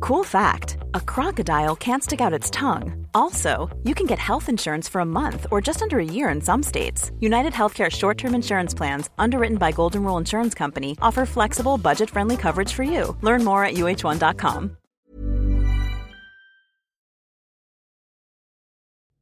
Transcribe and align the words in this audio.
Cool 0.00 0.24
fact 0.24 0.78
a 0.94 1.00
crocodile 1.00 1.76
can't 1.76 2.02
stick 2.02 2.22
out 2.22 2.32
its 2.32 2.48
tongue. 2.50 3.06
Also, 3.12 3.68
you 3.84 3.94
can 3.94 4.06
get 4.06 4.18
health 4.18 4.48
insurance 4.48 4.88
for 4.88 5.02
a 5.02 5.04
month 5.04 5.46
or 5.50 5.60
just 5.60 5.82
under 5.82 5.98
a 5.98 6.04
year 6.04 6.30
in 6.30 6.40
some 6.40 6.62
states. 6.62 7.12
United 7.20 7.52
Healthcare 7.52 7.90
short 7.90 8.16
term 8.16 8.34
insurance 8.34 8.72
plans, 8.74 9.10
underwritten 9.18 9.58
by 9.58 9.72
Golden 9.72 10.02
Rule 10.02 10.16
Insurance 10.16 10.54
Company, 10.54 10.96
offer 11.02 11.26
flexible, 11.26 11.76
budget 11.76 12.08
friendly 12.08 12.38
coverage 12.38 12.72
for 12.72 12.82
you. 12.82 13.14
Learn 13.20 13.44
more 13.44 13.62
at 13.62 13.74
uh1.com. 13.74 14.76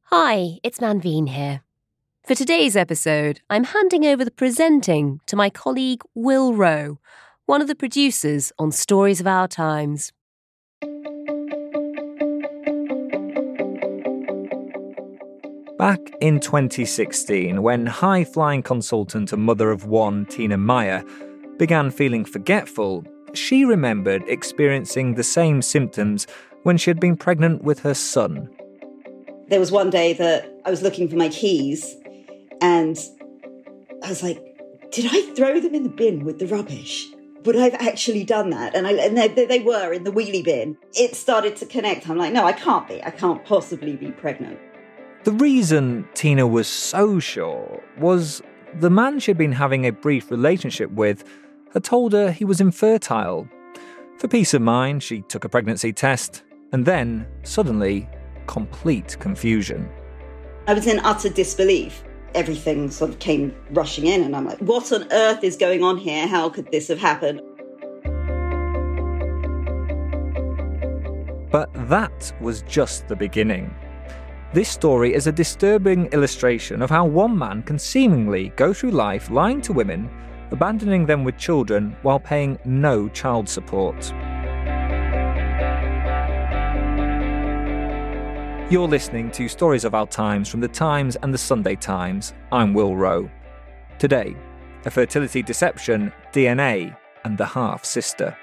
Hi, 0.03 0.59
it's 0.63 0.79
Manveen 0.79 1.29
here. 1.29 1.61
For 2.25 2.35
today's 2.35 2.77
episode, 2.77 3.41
I'm 3.49 3.65
handing 3.65 4.05
over 4.05 4.23
the 4.23 4.31
presenting 4.31 5.19
to 5.25 5.35
my 5.35 5.49
colleague 5.49 6.03
Will 6.15 6.53
Roe, 6.53 6.99
one 7.45 7.61
of 7.61 7.67
the 7.67 7.75
producers 7.75 8.53
on 8.57 8.71
Stories 8.71 9.19
of 9.19 9.27
Our 9.27 9.47
Times. 9.47 10.13
Back 15.79 16.13
in 16.19 16.41
2016, 16.41 17.61
when 17.61 17.85
high 17.85 18.25
flying 18.25 18.61
consultant 18.61 19.31
and 19.31 19.41
mother 19.41 19.71
of 19.71 19.85
one, 19.85 20.25
Tina 20.25 20.57
Meyer, 20.57 21.05
began 21.57 21.89
feeling 21.89 22.25
forgetful, 22.25 23.05
she 23.33 23.63
remembered 23.63 24.21
experiencing 24.27 25.15
the 25.15 25.23
same 25.23 25.61
symptoms 25.61 26.27
when 26.63 26.75
she 26.75 26.89
had 26.89 26.99
been 26.99 27.15
pregnant 27.15 27.63
with 27.63 27.79
her 27.79 27.93
son. 27.93 28.49
There 29.47 29.61
was 29.61 29.71
one 29.71 29.89
day 29.89 30.11
that 30.11 30.53
I 30.65 30.69
was 30.69 30.81
looking 30.81 31.07
for 31.07 31.15
my 31.15 31.29
keys 31.29 31.95
and 32.59 32.99
I 34.03 34.09
was 34.09 34.21
like, 34.21 34.37
did 34.91 35.05
I 35.09 35.33
throw 35.33 35.61
them 35.61 35.73
in 35.73 35.83
the 35.83 35.89
bin 35.89 36.25
with 36.25 36.39
the 36.39 36.47
rubbish? 36.47 37.07
Would 37.45 37.55
I've 37.55 37.75
actually 37.75 38.25
done 38.25 38.49
that? 38.49 38.75
And, 38.75 38.85
I, 38.85 38.95
and 38.95 39.17
they, 39.17 39.45
they 39.45 39.59
were 39.61 39.93
in 39.93 40.03
the 40.03 40.11
wheelie 40.11 40.43
bin. 40.43 40.77
It 40.93 41.15
started 41.15 41.55
to 41.55 41.65
connect. 41.65 42.09
I'm 42.09 42.17
like, 42.17 42.33
no, 42.33 42.43
I 42.43 42.51
can't 42.51 42.85
be. 42.85 43.01
I 43.01 43.11
can't 43.11 43.45
possibly 43.45 43.95
be 43.95 44.11
pregnant. 44.11 44.59
The 45.29 45.35
reason 45.35 46.07
Tina 46.15 46.47
was 46.47 46.67
so 46.67 47.19
sure 47.19 47.83
was 47.99 48.41
the 48.73 48.89
man 48.89 49.19
she'd 49.19 49.37
been 49.37 49.51
having 49.51 49.85
a 49.85 49.91
brief 49.91 50.31
relationship 50.31 50.89
with 50.89 51.23
had 51.71 51.83
told 51.83 52.13
her 52.13 52.31
he 52.31 52.43
was 52.43 52.59
infertile. 52.59 53.47
For 54.17 54.27
peace 54.27 54.55
of 54.55 54.63
mind, 54.63 55.03
she 55.03 55.21
took 55.21 55.45
a 55.45 55.49
pregnancy 55.49 55.93
test, 55.93 56.41
and 56.71 56.83
then, 56.83 57.27
suddenly, 57.43 58.09
complete 58.47 59.19
confusion. 59.19 59.87
I 60.65 60.73
was 60.73 60.87
in 60.87 60.97
utter 61.01 61.29
disbelief. 61.29 62.03
Everything 62.33 62.89
sort 62.89 63.11
of 63.11 63.19
came 63.19 63.55
rushing 63.69 64.07
in, 64.07 64.23
and 64.23 64.35
I'm 64.35 64.47
like, 64.47 64.57
what 64.57 64.91
on 64.91 65.05
earth 65.11 65.43
is 65.43 65.57
going 65.57 65.83
on 65.83 65.97
here? 65.97 66.25
How 66.25 66.49
could 66.49 66.71
this 66.71 66.87
have 66.87 66.97
happened? 66.97 67.39
But 71.51 71.69
that 71.87 72.33
was 72.41 72.63
just 72.63 73.07
the 73.07 73.15
beginning. 73.15 73.75
This 74.51 74.67
story 74.67 75.13
is 75.13 75.27
a 75.27 75.31
disturbing 75.31 76.07
illustration 76.07 76.81
of 76.81 76.89
how 76.89 77.05
one 77.05 77.37
man 77.37 77.61
can 77.61 77.77
seemingly 77.77 78.49
go 78.55 78.73
through 78.73 78.89
life 78.89 79.29
lying 79.29 79.61
to 79.61 79.73
women, 79.73 80.09
abandoning 80.49 81.05
them 81.05 81.23
with 81.23 81.37
children 81.37 81.95
while 82.01 82.19
paying 82.19 82.57
no 82.65 83.07
child 83.09 83.47
support. 83.47 84.11
You're 88.71 88.87
listening 88.87 89.29
to 89.33 89.47
Stories 89.47 89.85
of 89.85 89.93
Our 89.93 90.07
Times 90.07 90.49
from 90.49 90.61
the 90.61 90.67
Times 90.67 91.15
and 91.21 91.31
the 91.31 91.37
Sunday 91.37 91.75
Times. 91.75 92.33
I'm 92.51 92.73
Will 92.73 92.95
Roe. 92.95 93.29
Today, 93.99 94.35
a 94.85 94.89
fertility 94.89 95.43
deception, 95.43 96.11
DNA, 96.33 96.97
and 97.23 97.37
the 97.37 97.45
half 97.45 97.85
sister. 97.85 98.35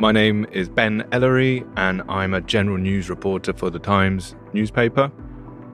My 0.00 0.12
name 0.12 0.46
is 0.50 0.70
Ben 0.70 1.06
Ellery, 1.12 1.62
and 1.76 2.00
I'm 2.08 2.32
a 2.32 2.40
general 2.40 2.78
news 2.78 3.10
reporter 3.10 3.52
for 3.52 3.68
the 3.68 3.78
Times 3.78 4.34
newspaper. 4.54 5.12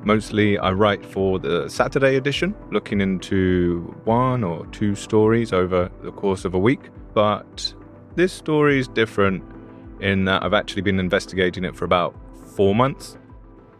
Mostly, 0.02 0.58
I 0.58 0.72
write 0.72 1.06
for 1.06 1.38
the 1.38 1.68
Saturday 1.68 2.16
edition, 2.16 2.52
looking 2.72 3.00
into 3.00 3.82
one 4.02 4.42
or 4.42 4.66
two 4.72 4.96
stories 4.96 5.52
over 5.52 5.92
the 6.02 6.10
course 6.10 6.44
of 6.44 6.54
a 6.54 6.58
week. 6.58 6.90
But 7.14 7.72
this 8.16 8.32
story 8.32 8.80
is 8.80 8.88
different 8.88 9.44
in 10.00 10.24
that 10.24 10.42
I've 10.42 10.54
actually 10.54 10.82
been 10.82 10.98
investigating 10.98 11.64
it 11.64 11.76
for 11.76 11.84
about 11.84 12.16
four 12.56 12.74
months. 12.74 13.16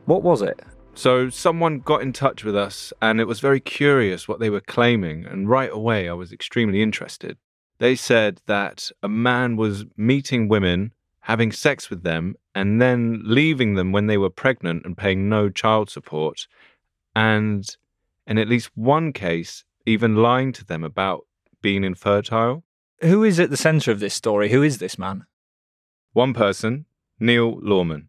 What 0.05 0.23
was 0.23 0.43
it? 0.43 0.61
So, 0.95 1.29
someone 1.29 1.81
got 1.81 2.03
in 2.03 2.13
touch 2.13 2.45
with 2.45 2.55
us, 2.55 2.93
and 3.03 3.21
it 3.21 3.27
was 3.27 3.41
very 3.41 3.59
curious 3.59 4.29
what 4.29 4.39
they 4.39 4.51
were 4.51 4.61
claiming. 4.61 5.27
And 5.27 5.49
right 5.49 5.73
away, 5.73 6.09
I 6.09 6.13
was 6.13 6.33
extremely 6.33 6.83
interested 6.83 7.37
they 7.79 7.95
said 7.95 8.41
that 8.47 8.91
a 9.03 9.09
man 9.09 9.57
was 9.57 9.85
meeting 9.97 10.49
women, 10.49 10.93
having 11.21 11.53
sex 11.53 11.91
with 11.91 12.03
them, 12.03 12.37
and 12.55 12.81
then 12.81 13.23
leaving 13.25 13.75
them 13.75 13.93
when 13.93 14.07
they 14.07 14.17
were 14.17 14.31
pregnant 14.31 14.85
and 14.85 14.97
paying 14.97 15.29
no 15.29 15.51
child 15.51 15.91
support. 15.91 16.47
And 17.15 17.69
in 18.27 18.39
at 18.39 18.49
least 18.49 18.71
one 18.75 19.13
case, 19.13 19.65
even 19.85 20.17
lying 20.17 20.53
to 20.53 20.65
them 20.65 20.83
about 20.83 21.27
being 21.63 21.85
infertile. 21.85 22.65
Who 23.01 23.23
is 23.25 23.39
at 23.39 23.51
the 23.51 23.57
centre 23.57 23.91
of 23.91 24.01
this 24.01 24.15
story? 24.15 24.51
Who 24.51 24.63
is 24.63 24.79
this 24.79 24.99
man? 24.99 25.27
One 26.13 26.33
person, 26.33 26.87
Neil 27.21 27.59
Lawman. 27.61 28.09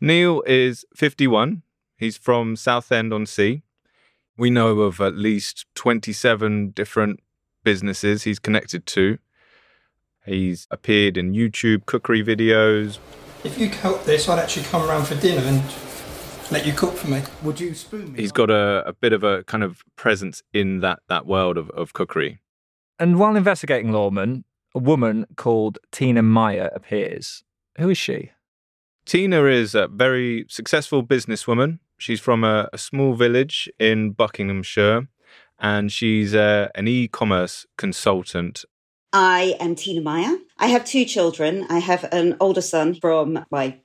Neil 0.00 0.42
is 0.46 0.84
51. 0.94 1.62
He's 1.96 2.18
from 2.18 2.56
Southend 2.56 3.12
on 3.12 3.24
Sea. 3.24 3.62
We 4.36 4.50
know 4.50 4.80
of 4.80 5.00
at 5.00 5.14
least 5.14 5.64
27 5.74 6.70
different 6.70 7.20
businesses 7.66 8.22
he's 8.22 8.38
connected 8.38 8.86
to. 8.86 9.18
He's 10.24 10.68
appeared 10.70 11.16
in 11.16 11.32
YouTube 11.32 11.84
cookery 11.84 12.22
videos. 12.22 12.98
If 13.42 13.58
you 13.58 13.68
help 13.68 14.04
this, 14.04 14.28
I'd 14.28 14.38
actually 14.38 14.66
come 14.66 14.88
around 14.88 15.06
for 15.06 15.16
dinner 15.16 15.42
and 15.42 15.60
let 16.52 16.64
you 16.64 16.72
cook 16.72 16.94
for 16.94 17.08
me. 17.08 17.22
Would 17.42 17.58
you 17.58 17.74
spoon 17.74 18.12
me? 18.12 18.20
He's 18.20 18.30
got 18.30 18.50
a, 18.50 18.84
a 18.86 18.92
bit 18.92 19.12
of 19.12 19.24
a 19.24 19.42
kind 19.44 19.64
of 19.64 19.82
presence 19.96 20.44
in 20.52 20.78
that, 20.80 21.00
that 21.08 21.26
world 21.26 21.58
of, 21.58 21.68
of 21.70 21.92
cookery. 21.92 22.38
And 23.00 23.18
while 23.18 23.34
investigating 23.34 23.90
Lawman, 23.90 24.44
a 24.72 24.78
woman 24.78 25.26
called 25.34 25.80
Tina 25.90 26.22
Meyer 26.22 26.70
appears. 26.72 27.42
Who 27.78 27.90
is 27.90 27.98
she? 27.98 28.30
Tina 29.06 29.44
is 29.46 29.74
a 29.74 29.88
very 29.88 30.46
successful 30.48 31.04
businesswoman. 31.04 31.80
She's 31.98 32.20
from 32.20 32.44
a, 32.44 32.68
a 32.72 32.78
small 32.78 33.14
village 33.14 33.68
in 33.80 34.12
Buckinghamshire 34.12 35.08
and 35.58 35.92
she's 35.92 36.34
uh, 36.34 36.68
an 36.74 36.88
e 36.88 37.08
commerce 37.08 37.66
consultant. 37.76 38.64
I 39.12 39.56
am 39.60 39.74
Tina 39.74 40.00
Meyer. 40.00 40.36
I 40.58 40.66
have 40.68 40.84
two 40.84 41.04
children. 41.04 41.66
I 41.70 41.78
have 41.78 42.04
an 42.12 42.36
older 42.40 42.60
son 42.60 42.94
from 42.94 43.44
my 43.50 43.80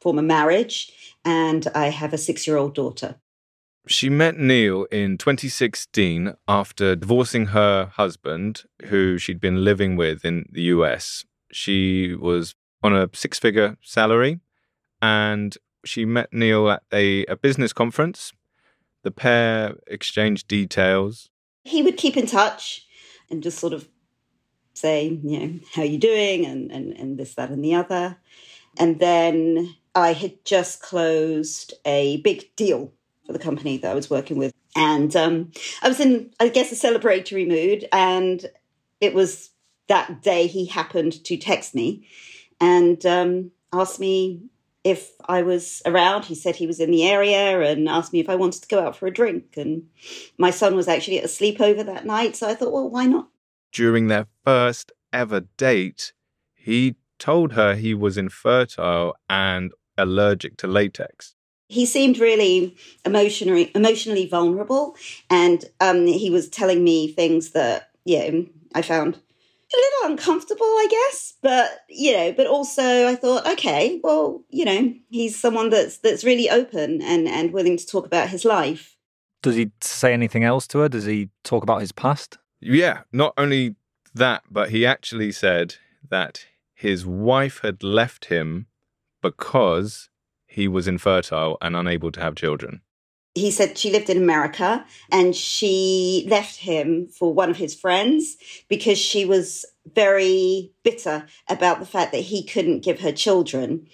former 0.00 0.22
marriage, 0.22 0.92
and 1.24 1.66
I 1.74 1.88
have 1.88 2.12
a 2.12 2.18
six 2.18 2.46
year 2.46 2.56
old 2.56 2.74
daughter. 2.74 3.16
She 3.86 4.08
met 4.08 4.38
Neil 4.38 4.84
in 4.84 5.18
2016 5.18 6.34
after 6.48 6.96
divorcing 6.96 7.46
her 7.46 7.90
husband, 7.94 8.64
who 8.86 9.18
she'd 9.18 9.40
been 9.40 9.62
living 9.62 9.96
with 9.96 10.24
in 10.24 10.46
the 10.50 10.62
US. 10.62 11.24
She 11.52 12.14
was 12.14 12.54
on 12.82 12.94
a 12.94 13.10
six 13.12 13.38
figure 13.38 13.76
salary, 13.82 14.40
and 15.02 15.56
she 15.84 16.04
met 16.04 16.32
Neil 16.32 16.70
at 16.70 16.82
a, 16.92 17.26
a 17.26 17.36
business 17.36 17.72
conference 17.72 18.32
the 19.04 19.10
pair 19.10 19.76
exchanged 19.86 20.48
details. 20.48 21.28
He 21.62 21.82
would 21.82 21.96
keep 21.96 22.16
in 22.16 22.26
touch 22.26 22.86
and 23.30 23.42
just 23.42 23.58
sort 23.58 23.72
of 23.72 23.88
say, 24.74 25.20
you 25.22 25.38
know, 25.38 25.60
how 25.74 25.82
you 25.82 25.98
doing 25.98 26.44
and, 26.44 26.72
and, 26.72 26.92
and 26.94 27.16
this, 27.16 27.34
that, 27.34 27.50
and 27.50 27.64
the 27.64 27.74
other. 27.74 28.18
And 28.76 28.98
then 28.98 29.76
I 29.94 30.12
had 30.12 30.44
just 30.44 30.82
closed 30.82 31.74
a 31.84 32.16
big 32.18 32.54
deal 32.56 32.92
for 33.24 33.32
the 33.32 33.38
company 33.38 33.78
that 33.78 33.90
I 33.90 33.94
was 33.94 34.10
working 34.10 34.36
with. 34.36 34.52
And 34.76 35.14
um, 35.14 35.52
I 35.82 35.88
was 35.88 36.00
in, 36.00 36.32
I 36.40 36.48
guess, 36.48 36.72
a 36.72 36.74
celebratory 36.74 37.46
mood. 37.46 37.88
And 37.92 38.44
it 39.00 39.14
was 39.14 39.50
that 39.86 40.22
day 40.22 40.46
he 40.46 40.66
happened 40.66 41.24
to 41.24 41.36
text 41.36 41.74
me 41.74 42.08
and 42.60 43.04
um, 43.06 43.52
asked 43.72 44.00
me 44.00 44.42
if 44.84 45.12
I 45.26 45.42
was 45.42 45.82
around. 45.86 46.26
He 46.26 46.34
said 46.34 46.56
he 46.56 46.66
was 46.66 46.78
in 46.78 46.90
the 46.90 47.08
area 47.08 47.60
and 47.62 47.88
asked 47.88 48.12
me 48.12 48.20
if 48.20 48.28
I 48.28 48.36
wanted 48.36 48.62
to 48.62 48.68
go 48.68 48.86
out 48.86 48.96
for 48.96 49.06
a 49.06 49.12
drink. 49.12 49.56
And 49.56 49.88
my 50.38 50.50
son 50.50 50.76
was 50.76 50.86
actually 50.86 51.18
at 51.18 51.24
a 51.24 51.28
sleepover 51.28 51.84
that 51.84 52.06
night. 52.06 52.36
So 52.36 52.48
I 52.48 52.54
thought, 52.54 52.72
well, 52.72 52.88
why 52.88 53.06
not? 53.06 53.28
During 53.72 54.06
their 54.06 54.26
first 54.44 54.92
ever 55.12 55.40
date, 55.56 56.12
he 56.54 56.96
told 57.18 57.52
her 57.52 57.74
he 57.74 57.94
was 57.94 58.18
infertile 58.18 59.14
and 59.28 59.72
allergic 59.96 60.56
to 60.58 60.66
latex. 60.66 61.34
He 61.68 61.86
seemed 61.86 62.18
really 62.18 62.76
emotionally 63.04 63.72
emotionally 63.74 64.26
vulnerable, 64.26 64.96
and 65.30 65.64
um, 65.80 66.06
he 66.06 66.28
was 66.28 66.48
telling 66.48 66.84
me 66.84 67.08
things 67.08 67.50
that 67.50 67.90
yeah 68.04 68.30
I 68.74 68.82
found 68.82 69.18
a 69.72 69.76
little 69.76 70.12
uncomfortable, 70.12 70.66
I 70.66 70.88
guess. 70.90 71.34
But 71.42 71.80
you 71.88 72.12
know, 72.12 72.32
but 72.32 72.46
also 72.46 73.08
I 73.08 73.14
thought, 73.14 73.46
okay, 73.46 74.00
well, 74.02 74.44
you 74.50 74.64
know, 74.64 74.94
he's 75.10 75.38
someone 75.38 75.70
that's 75.70 75.98
that's 75.98 76.24
really 76.24 76.50
open 76.50 77.02
and 77.02 77.28
and 77.28 77.52
willing 77.52 77.76
to 77.76 77.86
talk 77.86 78.06
about 78.06 78.28
his 78.28 78.44
life. 78.44 78.96
Does 79.42 79.56
he 79.56 79.70
say 79.80 80.12
anything 80.12 80.44
else 80.44 80.66
to 80.68 80.78
her? 80.78 80.88
Does 80.88 81.04
he 81.04 81.30
talk 81.42 81.62
about 81.62 81.80
his 81.80 81.92
past? 81.92 82.38
Yeah, 82.60 83.02
not 83.12 83.34
only 83.36 83.76
that, 84.14 84.42
but 84.50 84.70
he 84.70 84.86
actually 84.86 85.32
said 85.32 85.76
that 86.08 86.46
his 86.74 87.04
wife 87.04 87.60
had 87.62 87.82
left 87.82 88.26
him 88.26 88.66
because 89.20 90.08
he 90.46 90.66
was 90.68 90.88
infertile 90.88 91.58
and 91.60 91.76
unable 91.76 92.12
to 92.12 92.20
have 92.20 92.34
children 92.34 92.80
he 93.34 93.50
said 93.50 93.76
she 93.76 93.90
lived 93.90 94.08
in 94.08 94.16
America 94.16 94.84
and 95.10 95.34
she 95.34 96.26
left 96.28 96.56
him 96.56 97.08
for 97.08 97.32
one 97.34 97.50
of 97.50 97.56
his 97.56 97.74
friends 97.74 98.36
because 98.68 98.98
she 98.98 99.24
was 99.24 99.64
very 99.92 100.72
bitter 100.82 101.26
about 101.48 101.80
the 101.80 101.86
fact 101.86 102.12
that 102.12 102.22
he 102.22 102.44
couldn't 102.44 102.84
give 102.84 103.00
her 103.00 103.12
children 103.12 103.86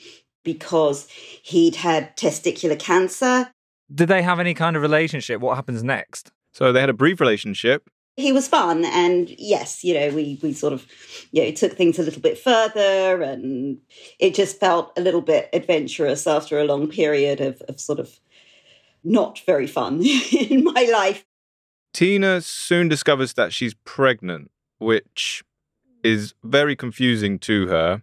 because 0.45 1.09
he'd 1.43 1.77
had 1.77 2.17
testicular 2.17 2.79
cancer. 2.79 3.51
Did 3.93 4.09
they 4.09 4.23
have 4.23 4.39
any 4.41 4.55
kind 4.55 4.77
of 4.77 4.83
relationship? 4.83 5.41
What 5.41 5.57
happens 5.57 5.83
next? 5.83 6.31
So 6.53 6.73
they 6.73 6.81
had 6.81 6.91
a 6.91 6.95
brief 6.95 7.21
relationship. 7.21 7.89
He 8.17 8.33
was 8.33 8.49
fun, 8.49 8.85
and 8.85 9.31
yes, 9.39 9.83
you 9.83 9.95
know, 9.95 10.11
we 10.11 10.39
we 10.43 10.53
sort 10.53 10.75
of, 10.75 10.85
you 11.33 11.45
know, 11.45 11.53
took 11.53 11.73
things 11.73 11.99
a 11.99 12.03
little 12.03 12.21
bit 12.21 12.37
further, 12.37 13.23
and 13.23 13.79
it 14.19 14.35
just 14.35 14.61
felt 14.61 14.93
a 14.99 15.01
little 15.01 15.23
bit 15.23 15.49
adventurous 15.55 16.27
after 16.27 16.59
a 16.59 16.65
long 16.65 16.89
period 16.89 17.41
of, 17.41 17.63
of 17.63 17.81
sort 17.81 17.99
of 17.99 18.21
not 19.05 19.41
very 19.41 19.67
fun 19.67 20.02
in 20.32 20.64
my 20.64 20.88
life. 20.91 21.25
Tina 21.93 22.41
soon 22.41 22.88
discovers 22.88 23.32
that 23.35 23.52
she's 23.52 23.75
pregnant, 23.85 24.50
which 24.79 25.43
is 26.02 26.35
very 26.43 26.76
confusing 26.76 27.38
to 27.41 27.67
her. 27.69 28.02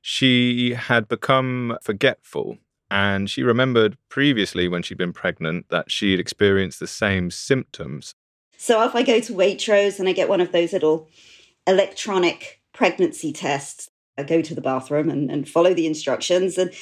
She 0.00 0.74
had 0.74 1.08
become 1.08 1.78
forgetful 1.82 2.58
and 2.90 3.28
she 3.28 3.42
remembered 3.42 3.98
previously 4.08 4.68
when 4.68 4.82
she'd 4.82 4.98
been 4.98 5.12
pregnant 5.12 5.68
that 5.70 5.90
she 5.90 6.12
had 6.12 6.20
experienced 6.20 6.78
the 6.80 6.86
same 6.86 7.30
symptoms. 7.30 8.14
So 8.56 8.82
if 8.84 8.94
I 8.94 9.02
go 9.02 9.20
to 9.20 9.32
Waitrose 9.34 9.98
and 9.98 10.08
I 10.08 10.12
get 10.12 10.28
one 10.28 10.40
of 10.40 10.52
those 10.52 10.72
little 10.72 11.08
electronic 11.66 12.62
pregnancy 12.72 13.32
tests, 13.32 13.90
I 14.16 14.22
go 14.22 14.40
to 14.40 14.54
the 14.54 14.60
bathroom 14.60 15.10
and, 15.10 15.30
and 15.30 15.48
follow 15.48 15.74
the 15.74 15.86
instructions 15.86 16.56
and 16.56 16.72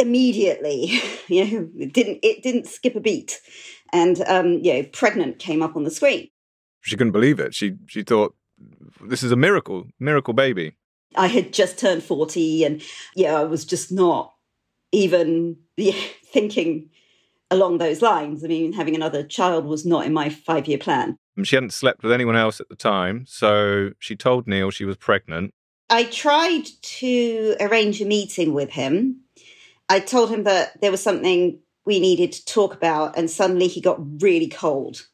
immediately. 0.00 1.00
You 1.30 1.44
know, 1.44 1.68
it 1.78 1.92
didn't 1.92 2.18
it 2.24 2.42
didn't 2.42 2.66
skip 2.66 2.96
a 2.96 3.00
beat, 3.00 3.40
and 3.92 4.20
um, 4.22 4.54
you 4.64 4.72
know, 4.72 4.82
pregnant 4.82 5.38
came 5.38 5.62
up 5.62 5.76
on 5.76 5.84
the 5.84 5.90
screen. 5.92 6.28
She 6.80 6.96
couldn't 6.96 7.12
believe 7.12 7.38
it. 7.38 7.54
She 7.54 7.76
she 7.86 8.02
thought 8.02 8.34
this 9.00 9.22
is 9.22 9.30
a 9.30 9.36
miracle, 9.36 9.86
miracle 10.00 10.34
baby. 10.34 10.72
I 11.14 11.28
had 11.28 11.52
just 11.52 11.78
turned 11.78 12.02
forty, 12.02 12.64
and 12.64 12.82
yeah, 13.14 13.38
I 13.38 13.44
was 13.44 13.64
just 13.64 13.92
not 13.92 14.34
even 14.90 15.56
yeah, 15.76 15.92
thinking 16.24 16.90
along 17.48 17.78
those 17.78 18.02
lines. 18.02 18.44
I 18.44 18.48
mean, 18.48 18.72
having 18.72 18.96
another 18.96 19.22
child 19.22 19.66
was 19.66 19.86
not 19.86 20.04
in 20.04 20.12
my 20.12 20.30
five 20.30 20.66
year 20.66 20.78
plan. 20.78 21.16
She 21.44 21.54
hadn't 21.54 21.72
slept 21.72 22.02
with 22.02 22.10
anyone 22.10 22.34
else 22.34 22.60
at 22.60 22.68
the 22.68 22.74
time, 22.74 23.24
so 23.28 23.90
she 24.00 24.16
told 24.16 24.48
Neil 24.48 24.72
she 24.72 24.84
was 24.84 24.96
pregnant. 24.96 25.52
I 25.88 26.04
tried 26.04 26.66
to 26.82 27.56
arrange 27.60 28.00
a 28.00 28.04
meeting 28.04 28.52
with 28.52 28.70
him 28.70 29.20
I 29.90 29.98
told 29.98 30.30
him 30.30 30.44
that 30.44 30.80
there 30.80 30.92
was 30.92 31.02
something 31.02 31.58
we 31.84 31.98
needed 31.98 32.30
to 32.30 32.44
talk 32.44 32.72
about, 32.72 33.18
and 33.18 33.28
suddenly 33.28 33.66
he 33.66 33.80
got 33.80 34.22
really 34.22 34.46
cold. 34.46 35.08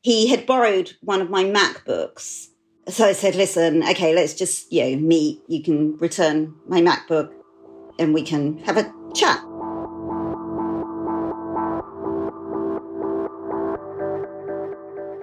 He 0.00 0.28
had 0.28 0.46
borrowed 0.46 0.94
one 1.02 1.20
of 1.20 1.28
my 1.28 1.44
MacBooks. 1.44 2.46
So 2.88 3.04
I 3.04 3.12
said, 3.12 3.34
listen, 3.34 3.82
okay, 3.82 4.14
let's 4.14 4.32
just, 4.32 4.72
you 4.72 4.82
know, 4.84 4.96
meet. 4.96 5.42
You 5.48 5.62
can 5.62 5.98
return 5.98 6.54
my 6.66 6.80
MacBook 6.80 7.30
and 7.98 8.14
we 8.14 8.22
can 8.22 8.56
have 8.60 8.78
a 8.78 8.90
chat. 9.14 9.38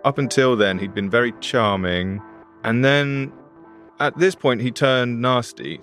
Up 0.06 0.19
until 0.19 0.56
then, 0.56 0.77
he'd 0.77 0.94
been 0.94 1.09
very 1.09 1.33
charming. 1.41 2.21
And 2.63 2.85
then 2.85 3.33
at 4.00 4.15
this 4.19 4.35
point, 4.35 4.62
he 4.62 4.69
turned 4.69 5.19
nasty 5.19 5.81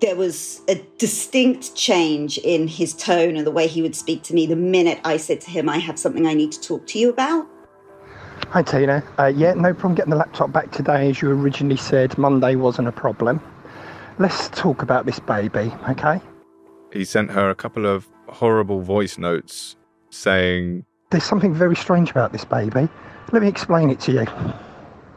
there 0.00 0.16
was 0.16 0.60
a 0.68 0.76
distinct 0.98 1.74
change 1.74 2.38
in 2.38 2.68
his 2.68 2.94
tone 2.94 3.36
and 3.36 3.46
the 3.46 3.50
way 3.50 3.66
he 3.66 3.82
would 3.82 3.96
speak 3.96 4.22
to 4.24 4.34
me 4.34 4.46
the 4.46 4.56
minute 4.56 5.00
I 5.04 5.16
said 5.16 5.40
to 5.42 5.50
him, 5.50 5.68
I 5.68 5.78
have 5.78 5.98
something 5.98 6.26
I 6.26 6.34
need 6.34 6.52
to 6.52 6.60
talk 6.60 6.86
to 6.88 6.98
you 6.98 7.10
about. 7.10 7.46
Hi, 8.50 8.62
Tina. 8.62 9.02
Uh, 9.18 9.26
yeah, 9.26 9.54
no 9.54 9.74
problem 9.74 9.94
getting 9.94 10.10
the 10.10 10.16
laptop 10.16 10.52
back 10.52 10.70
today. 10.70 11.10
As 11.10 11.20
you 11.20 11.30
originally 11.30 11.76
said, 11.76 12.16
Monday 12.16 12.54
wasn't 12.54 12.88
a 12.88 12.92
problem. 12.92 13.40
Let's 14.18 14.48
talk 14.50 14.82
about 14.82 15.04
this 15.04 15.18
baby, 15.18 15.72
okay? 15.88 16.20
He 16.92 17.04
sent 17.04 17.30
her 17.32 17.50
a 17.50 17.54
couple 17.54 17.84
of 17.84 18.08
horrible 18.28 18.80
voice 18.80 19.18
notes 19.18 19.76
saying, 20.10 20.84
There's 21.10 21.24
something 21.24 21.52
very 21.52 21.76
strange 21.76 22.10
about 22.10 22.32
this 22.32 22.44
baby. 22.44 22.88
Let 23.32 23.42
me 23.42 23.48
explain 23.48 23.90
it 23.90 24.00
to 24.00 24.12
you. 24.12 24.26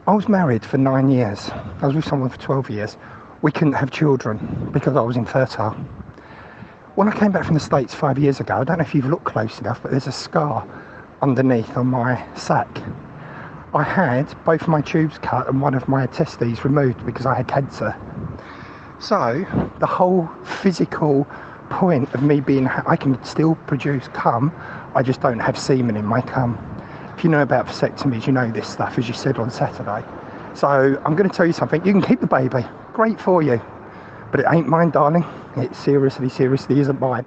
I 0.06 0.14
was 0.14 0.28
married 0.28 0.64
for 0.64 0.76
nine 0.76 1.08
years, 1.08 1.48
I 1.80 1.86
was 1.86 1.94
with 1.94 2.04
someone 2.04 2.28
for 2.28 2.38
12 2.38 2.70
years 2.70 2.96
we 3.42 3.50
couldn't 3.50 3.72
have 3.72 3.90
children 3.90 4.70
because 4.72 4.96
I 4.96 5.00
was 5.00 5.16
infertile. 5.16 5.72
When 6.94 7.08
I 7.08 7.16
came 7.16 7.32
back 7.32 7.44
from 7.44 7.54
the 7.54 7.60
States 7.60 7.92
five 7.92 8.18
years 8.18 8.38
ago, 8.38 8.58
I 8.58 8.64
don't 8.64 8.78
know 8.78 8.84
if 8.84 8.94
you've 8.94 9.06
looked 9.06 9.24
close 9.24 9.58
enough, 9.58 9.82
but 9.82 9.90
there's 9.90 10.06
a 10.06 10.12
scar 10.12 10.66
underneath 11.22 11.76
on 11.76 11.88
my 11.88 12.24
sac. 12.36 12.68
I 13.74 13.82
had 13.82 14.32
both 14.44 14.68
my 14.68 14.80
tubes 14.80 15.18
cut 15.18 15.48
and 15.48 15.60
one 15.60 15.74
of 15.74 15.88
my 15.88 16.06
testes 16.06 16.64
removed 16.64 17.04
because 17.04 17.26
I 17.26 17.34
had 17.34 17.48
cancer. 17.48 17.96
So, 19.00 19.44
the 19.80 19.86
whole 19.86 20.30
physical 20.44 21.26
point 21.70 22.12
of 22.14 22.22
me 22.22 22.40
being, 22.40 22.68
I 22.68 22.94
can 22.94 23.22
still 23.24 23.56
produce 23.66 24.06
cum, 24.08 24.52
I 24.94 25.02
just 25.02 25.20
don't 25.20 25.40
have 25.40 25.58
semen 25.58 25.96
in 25.96 26.04
my 26.04 26.20
cum. 26.20 26.58
If 27.16 27.24
you 27.24 27.30
know 27.30 27.42
about 27.42 27.66
vasectomies, 27.66 28.26
you 28.26 28.32
know 28.32 28.50
this 28.50 28.68
stuff, 28.68 28.98
as 28.98 29.08
you 29.08 29.14
said 29.14 29.38
on 29.38 29.50
Saturday. 29.50 30.06
So, 30.54 31.02
I'm 31.04 31.16
going 31.16 31.28
to 31.28 31.34
tell 31.34 31.46
you 31.46 31.52
something. 31.52 31.84
You 31.84 31.92
can 31.92 32.02
keep 32.02 32.20
the 32.20 32.26
baby 32.26 32.64
great 32.92 33.20
for 33.20 33.42
you. 33.42 33.60
But 34.30 34.40
it 34.40 34.46
ain't 34.50 34.68
mine, 34.68 34.90
darling. 34.90 35.24
It 35.56 35.74
seriously, 35.74 36.28
seriously 36.28 36.80
isn't 36.80 37.00
mine. 37.00 37.26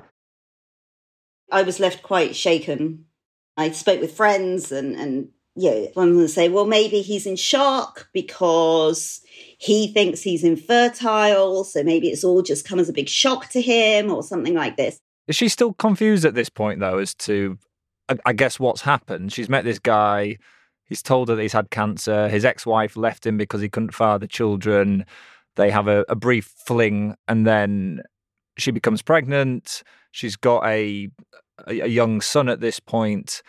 I 1.51 1.61
was 1.61 1.79
left 1.79 2.01
quite 2.01 2.35
shaken. 2.35 3.05
I 3.57 3.71
spoke 3.71 4.01
with 4.01 4.15
friends 4.15 4.71
and, 4.71 4.95
and 4.95 5.29
yeah, 5.55 5.85
one 5.93 6.09
of 6.09 6.13
them 6.13 6.21
would 6.21 6.29
say, 6.29 6.49
well, 6.49 6.65
maybe 6.65 7.01
he's 7.01 7.25
in 7.25 7.35
shock 7.35 8.09
because 8.13 9.21
he 9.57 9.93
thinks 9.93 10.21
he's 10.21 10.43
infertile. 10.43 11.63
So 11.63 11.83
maybe 11.83 12.09
it's 12.09 12.23
all 12.23 12.41
just 12.41 12.67
come 12.67 12.79
as 12.79 12.89
a 12.89 12.93
big 12.93 13.07
shock 13.07 13.49
to 13.49 13.61
him 13.61 14.11
or 14.11 14.23
something 14.23 14.53
like 14.53 14.75
this. 14.75 14.97
Is 15.27 15.35
she 15.35 15.47
still 15.47 15.73
confused 15.73 16.25
at 16.25 16.35
this 16.35 16.49
point, 16.49 16.79
though, 16.79 16.99
as 16.99 17.15
to, 17.15 17.57
I 18.25 18.33
guess, 18.33 18.59
what's 18.59 18.81
happened? 18.81 19.31
She's 19.31 19.49
met 19.49 19.63
this 19.63 19.79
guy. 19.79 20.37
He's 20.87 21.01
told 21.01 21.29
her 21.29 21.35
that 21.35 21.41
he's 21.41 21.53
had 21.53 21.71
cancer. 21.71 22.27
His 22.29 22.45
ex 22.45 22.65
wife 22.65 22.95
left 22.95 23.25
him 23.25 23.37
because 23.37 23.61
he 23.61 23.69
couldn't 23.69 23.93
father 23.93 24.27
children. 24.27 25.05
They 25.55 25.71
have 25.71 25.87
a, 25.87 26.05
a 26.09 26.15
brief 26.15 26.53
fling, 26.65 27.15
and 27.27 27.45
then 27.45 28.01
she 28.57 28.71
becomes 28.71 29.01
pregnant. 29.01 29.83
She's 30.11 30.35
got 30.35 30.65
a, 30.65 31.09
a, 31.67 31.79
a 31.81 31.87
young 31.87 32.21
son 32.21 32.49
at 32.49 32.61
this 32.61 32.79
point, 32.79 33.41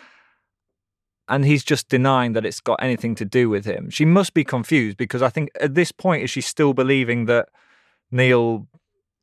and 1.29 1.45
he's 1.45 1.65
just 1.65 1.89
denying 1.89 2.33
that 2.33 2.47
it's 2.47 2.61
got 2.61 2.83
anything 2.83 3.15
to 3.17 3.25
do 3.25 3.49
with 3.49 3.65
him. 3.65 3.91
She 3.91 4.05
must 4.05 4.35
be 4.35 4.45
confused 4.45 4.97
because 4.97 5.23
I 5.23 5.29
think 5.29 5.51
at 5.61 5.75
this 5.75 5.93
point 5.93 6.23
is 6.23 6.31
she 6.31 6.41
still 6.41 6.73
believing 6.73 7.27
that 7.27 7.49
Neil 8.11 8.67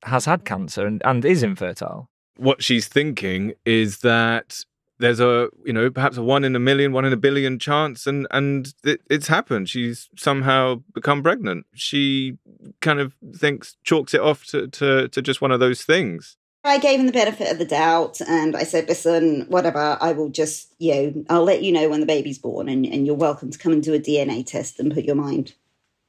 has 0.04 0.26
had 0.26 0.46
cancer 0.46 0.86
and, 0.86 1.02
and 1.06 1.24
is 1.24 1.44
infertile. 1.44 2.10
What 2.36 2.64
she's 2.64 2.88
thinking 2.88 3.54
is 3.66 4.00
that 4.00 4.64
there's 5.00 5.20
a 5.20 5.50
you 5.66 5.74
know 5.74 5.90
perhaps 5.90 6.18
a 6.18 6.24
one 6.24 6.44
in 6.44 6.56
a 6.56 6.60
million 6.60 6.92
one 6.92 7.06
in 7.06 7.14
a 7.14 7.18
billion 7.18 7.60
chance 7.60 8.06
and 8.08 8.28
and 8.32 8.74
it, 8.84 9.02
it's 9.10 9.28
happened 9.28 9.70
she's 9.70 10.10
somehow 10.16 10.82
become 10.94 11.24
pregnant 11.24 11.66
she 11.74 12.38
kind 12.82 13.00
of 13.00 13.14
thinks 13.36 13.76
chalks 13.84 14.14
it 14.14 14.22
off 14.22 14.46
to, 14.46 14.68
to 14.68 15.08
to 15.08 15.22
just 15.22 15.42
one 15.42 15.52
of 15.52 15.60
those 15.60 15.84
things 15.84 16.38
I 16.66 16.78
gave 16.78 16.98
him 16.98 17.08
the 17.08 17.12
benefit 17.12 17.52
of 17.52 17.58
the 17.58 17.66
doubt 17.66 18.22
and 18.22 18.56
I 18.56 18.64
said, 18.64 18.88
listen, 18.88 19.48
whatever, 19.50 19.98
I 20.00 20.14
will 20.14 20.30
just, 20.30 20.74
you 20.80 20.94
know, 20.94 21.26
I'll 21.30 21.44
let 21.44 21.62
you 21.62 21.74
know 21.74 21.90
when 21.90 22.00
the 22.00 22.06
baby's 22.06 22.40
born 22.40 22.70
and, 22.70 22.86
and 22.86 23.06
you're 23.06 23.16
welcome 23.16 23.52
to 23.52 23.60
come 23.60 23.74
and 23.74 23.84
do 23.84 23.94
a 23.94 24.00
DNA 24.00 24.46
test 24.46 24.80
and 24.80 24.94
put 24.94 25.04
your 25.04 25.18
mind 25.18 25.56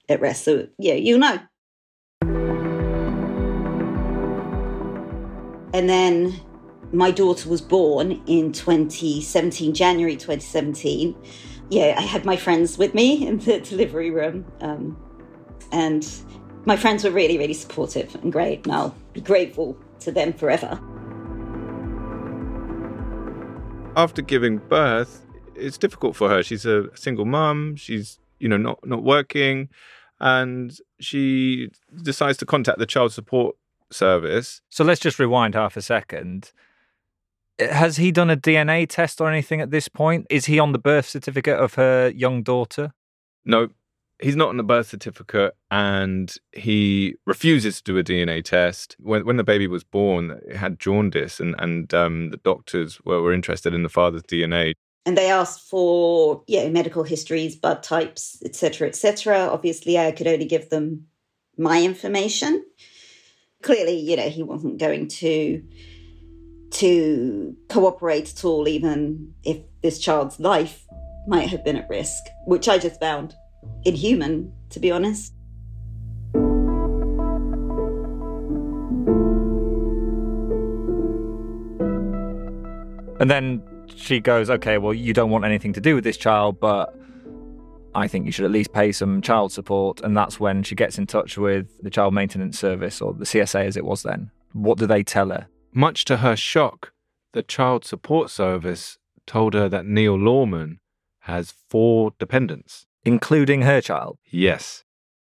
at 0.08 0.20
rest. 0.20 0.44
So, 0.44 0.68
yeah, 0.78 0.94
you'll 0.94 1.18
know. 1.18 1.40
And 5.72 5.88
then 5.88 6.40
my 6.94 7.10
daughter 7.10 7.48
was 7.48 7.60
born 7.60 8.22
in 8.26 8.52
2017, 8.52 9.74
January 9.74 10.16
2017. 10.16 11.14
Yeah, 11.70 11.94
I 11.96 12.02
had 12.02 12.24
my 12.24 12.36
friends 12.36 12.78
with 12.78 12.94
me 12.94 13.26
in 13.26 13.38
the 13.38 13.60
delivery 13.60 14.10
room. 14.10 14.50
Um, 14.60 14.96
and 15.72 16.08
my 16.64 16.76
friends 16.76 17.04
were 17.04 17.10
really, 17.10 17.36
really 17.36 17.54
supportive 17.54 18.14
and 18.16 18.32
great. 18.32 18.64
And 18.64 18.74
I'll 18.74 18.94
be 19.12 19.20
grateful 19.20 19.76
to 20.00 20.12
them 20.12 20.32
forever. 20.32 20.80
After 23.96 24.22
giving 24.22 24.58
birth, 24.58 25.24
it's 25.54 25.78
difficult 25.78 26.16
for 26.16 26.28
her. 26.28 26.42
She's 26.42 26.64
a 26.64 26.94
single 26.96 27.24
mum. 27.24 27.76
She's, 27.76 28.18
you 28.38 28.48
know, 28.48 28.56
not, 28.56 28.86
not 28.86 29.02
working. 29.02 29.68
And 30.20 30.76
she 31.00 31.70
decides 32.02 32.38
to 32.38 32.46
contact 32.46 32.78
the 32.78 32.86
child 32.86 33.12
support 33.12 33.56
service. 33.90 34.60
So 34.68 34.84
let's 34.84 35.00
just 35.00 35.18
rewind 35.18 35.54
half 35.54 35.76
a 35.76 35.82
second. 35.82 36.52
Has 37.58 37.96
he 37.96 38.10
done 38.10 38.30
a 38.30 38.36
DNA 38.36 38.88
test 38.88 39.20
or 39.20 39.30
anything 39.30 39.60
at 39.60 39.70
this 39.70 39.88
point? 39.88 40.26
Is 40.28 40.46
he 40.46 40.58
on 40.58 40.72
the 40.72 40.78
birth 40.78 41.06
certificate 41.06 41.58
of 41.58 41.74
her 41.74 42.08
young 42.08 42.42
daughter? 42.42 42.92
No, 43.44 43.68
he's 44.20 44.36
not 44.36 44.48
on 44.48 44.56
the 44.56 44.62
birth 44.62 44.88
certificate 44.88 45.54
and 45.70 46.34
he 46.52 47.14
refuses 47.26 47.80
to 47.80 47.92
do 47.92 47.98
a 47.98 48.04
DNA 48.04 48.44
test. 48.44 48.96
When, 48.98 49.24
when 49.26 49.36
the 49.36 49.44
baby 49.44 49.66
was 49.66 49.84
born, 49.84 50.40
it 50.46 50.56
had 50.56 50.80
jaundice 50.80 51.40
and, 51.40 51.54
and 51.58 51.92
um, 51.94 52.30
the 52.30 52.38
doctors 52.38 53.00
were, 53.04 53.20
were 53.20 53.32
interested 53.32 53.74
in 53.74 53.82
the 53.82 53.88
father's 53.88 54.22
DNA. 54.22 54.72
And 55.06 55.18
they 55.18 55.30
asked 55.30 55.68
for 55.68 56.42
yeah, 56.46 56.68
medical 56.70 57.02
histories, 57.02 57.56
blood 57.56 57.82
types, 57.82 58.42
etc., 58.44 58.88
etc. 58.88 59.48
Obviously, 59.50 59.98
I 59.98 60.12
could 60.12 60.26
only 60.26 60.46
give 60.46 60.70
them 60.70 61.06
my 61.58 61.82
information. 61.82 62.64
Clearly, 63.62 63.98
you 63.98 64.16
know, 64.16 64.28
he 64.28 64.42
wasn't 64.42 64.78
going 64.78 65.08
to 65.08 65.62
to 66.74 67.56
cooperate 67.68 68.30
at 68.30 68.44
all, 68.44 68.66
even 68.66 69.32
if 69.44 69.58
this 69.82 69.98
child's 69.98 70.40
life 70.40 70.86
might 71.26 71.48
have 71.48 71.64
been 71.64 71.76
at 71.76 71.88
risk, 71.88 72.22
which 72.46 72.68
I 72.68 72.78
just 72.78 72.98
found 72.98 73.34
inhuman, 73.84 74.52
to 74.70 74.80
be 74.80 74.90
honest. 74.90 75.32
And 83.20 83.30
then 83.30 83.62
she 83.94 84.18
goes, 84.18 84.50
okay, 84.50 84.76
well, 84.78 84.92
you 84.92 85.12
don't 85.12 85.30
want 85.30 85.44
anything 85.44 85.72
to 85.74 85.80
do 85.80 85.94
with 85.94 86.02
this 86.02 86.16
child, 86.16 86.58
but 86.58 86.92
I 87.94 88.08
think 88.08 88.26
you 88.26 88.32
should 88.32 88.44
at 88.44 88.50
least 88.50 88.72
pay 88.72 88.90
some 88.90 89.22
child 89.22 89.52
support. 89.52 90.00
And 90.00 90.16
that's 90.16 90.40
when 90.40 90.64
she 90.64 90.74
gets 90.74 90.98
in 90.98 91.06
touch 91.06 91.38
with 91.38 91.68
the 91.82 91.90
Child 91.90 92.14
Maintenance 92.14 92.58
Service, 92.58 93.00
or 93.00 93.14
the 93.14 93.24
CSA 93.24 93.66
as 93.66 93.76
it 93.76 93.84
was 93.84 94.02
then. 94.02 94.32
What 94.52 94.78
do 94.78 94.86
they 94.86 95.04
tell 95.04 95.30
her? 95.30 95.46
Much 95.76 96.04
to 96.04 96.18
her 96.18 96.36
shock, 96.36 96.92
the 97.32 97.42
Child 97.42 97.84
Support 97.84 98.30
Service 98.30 98.96
told 99.26 99.54
her 99.54 99.68
that 99.68 99.84
Neil 99.84 100.16
Lawman 100.16 100.78
has 101.20 101.52
four 101.68 102.12
dependents. 102.20 102.86
Including 103.04 103.62
her 103.62 103.80
child? 103.80 104.18
Yes. 104.30 104.84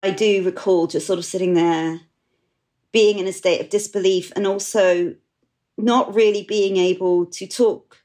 I 0.02 0.10
do 0.10 0.44
recall 0.44 0.86
just 0.86 1.06
sort 1.06 1.18
of 1.18 1.24
sitting 1.24 1.54
there, 1.54 2.00
being 2.92 3.18
in 3.18 3.26
a 3.26 3.32
state 3.32 3.62
of 3.62 3.70
disbelief, 3.70 4.30
and 4.36 4.46
also 4.46 5.16
not 5.78 6.14
really 6.14 6.42
being 6.42 6.76
able 6.76 7.24
to 7.26 7.46
talk 7.46 8.04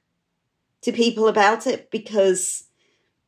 to 0.82 0.94
people 0.94 1.28
about 1.28 1.68
it 1.68 1.92
because 1.92 2.64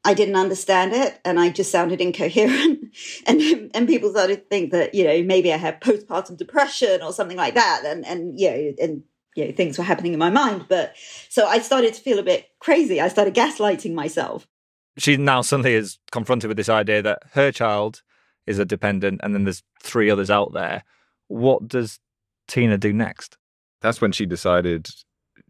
I 0.05 0.13
didn't 0.13 0.35
understand 0.35 0.93
it 0.93 1.19
and 1.23 1.39
I 1.39 1.49
just 1.49 1.71
sounded 1.71 2.01
incoherent. 2.01 2.95
and 3.25 3.71
and 3.73 3.87
people 3.87 4.09
started 4.11 4.35
to 4.37 4.41
think 4.47 4.71
that, 4.71 4.93
you 4.93 5.03
know, 5.03 5.23
maybe 5.23 5.53
I 5.53 5.57
had 5.57 5.81
postpartum 5.81 6.37
depression 6.37 7.01
or 7.01 7.13
something 7.13 7.37
like 7.37 7.55
that. 7.55 7.83
And 7.85 8.05
and 8.05 8.39
you 8.39 8.49
know, 8.49 8.73
and 8.81 9.03
you 9.35 9.45
know, 9.45 9.51
things 9.51 9.77
were 9.77 9.83
happening 9.83 10.13
in 10.13 10.19
my 10.19 10.29
mind. 10.29 10.65
But 10.67 10.93
so 11.29 11.47
I 11.47 11.59
started 11.59 11.93
to 11.93 12.01
feel 12.01 12.19
a 12.19 12.23
bit 12.23 12.47
crazy. 12.59 12.99
I 12.99 13.07
started 13.07 13.33
gaslighting 13.33 13.93
myself. 13.93 14.47
She 14.97 15.17
now 15.17 15.41
suddenly 15.41 15.73
is 15.73 15.97
confronted 16.11 16.49
with 16.49 16.57
this 16.57 16.69
idea 16.69 17.01
that 17.01 17.23
her 17.31 17.51
child 17.51 18.03
is 18.45 18.59
a 18.59 18.65
dependent 18.65 19.21
and 19.23 19.33
then 19.33 19.45
there's 19.45 19.63
three 19.81 20.09
others 20.09 20.29
out 20.29 20.53
there. 20.53 20.83
What 21.29 21.67
does 21.67 21.99
Tina 22.47 22.77
do 22.77 22.93
next? 22.93 23.37
That's 23.81 24.01
when 24.01 24.11
she 24.11 24.25
decided 24.25 24.89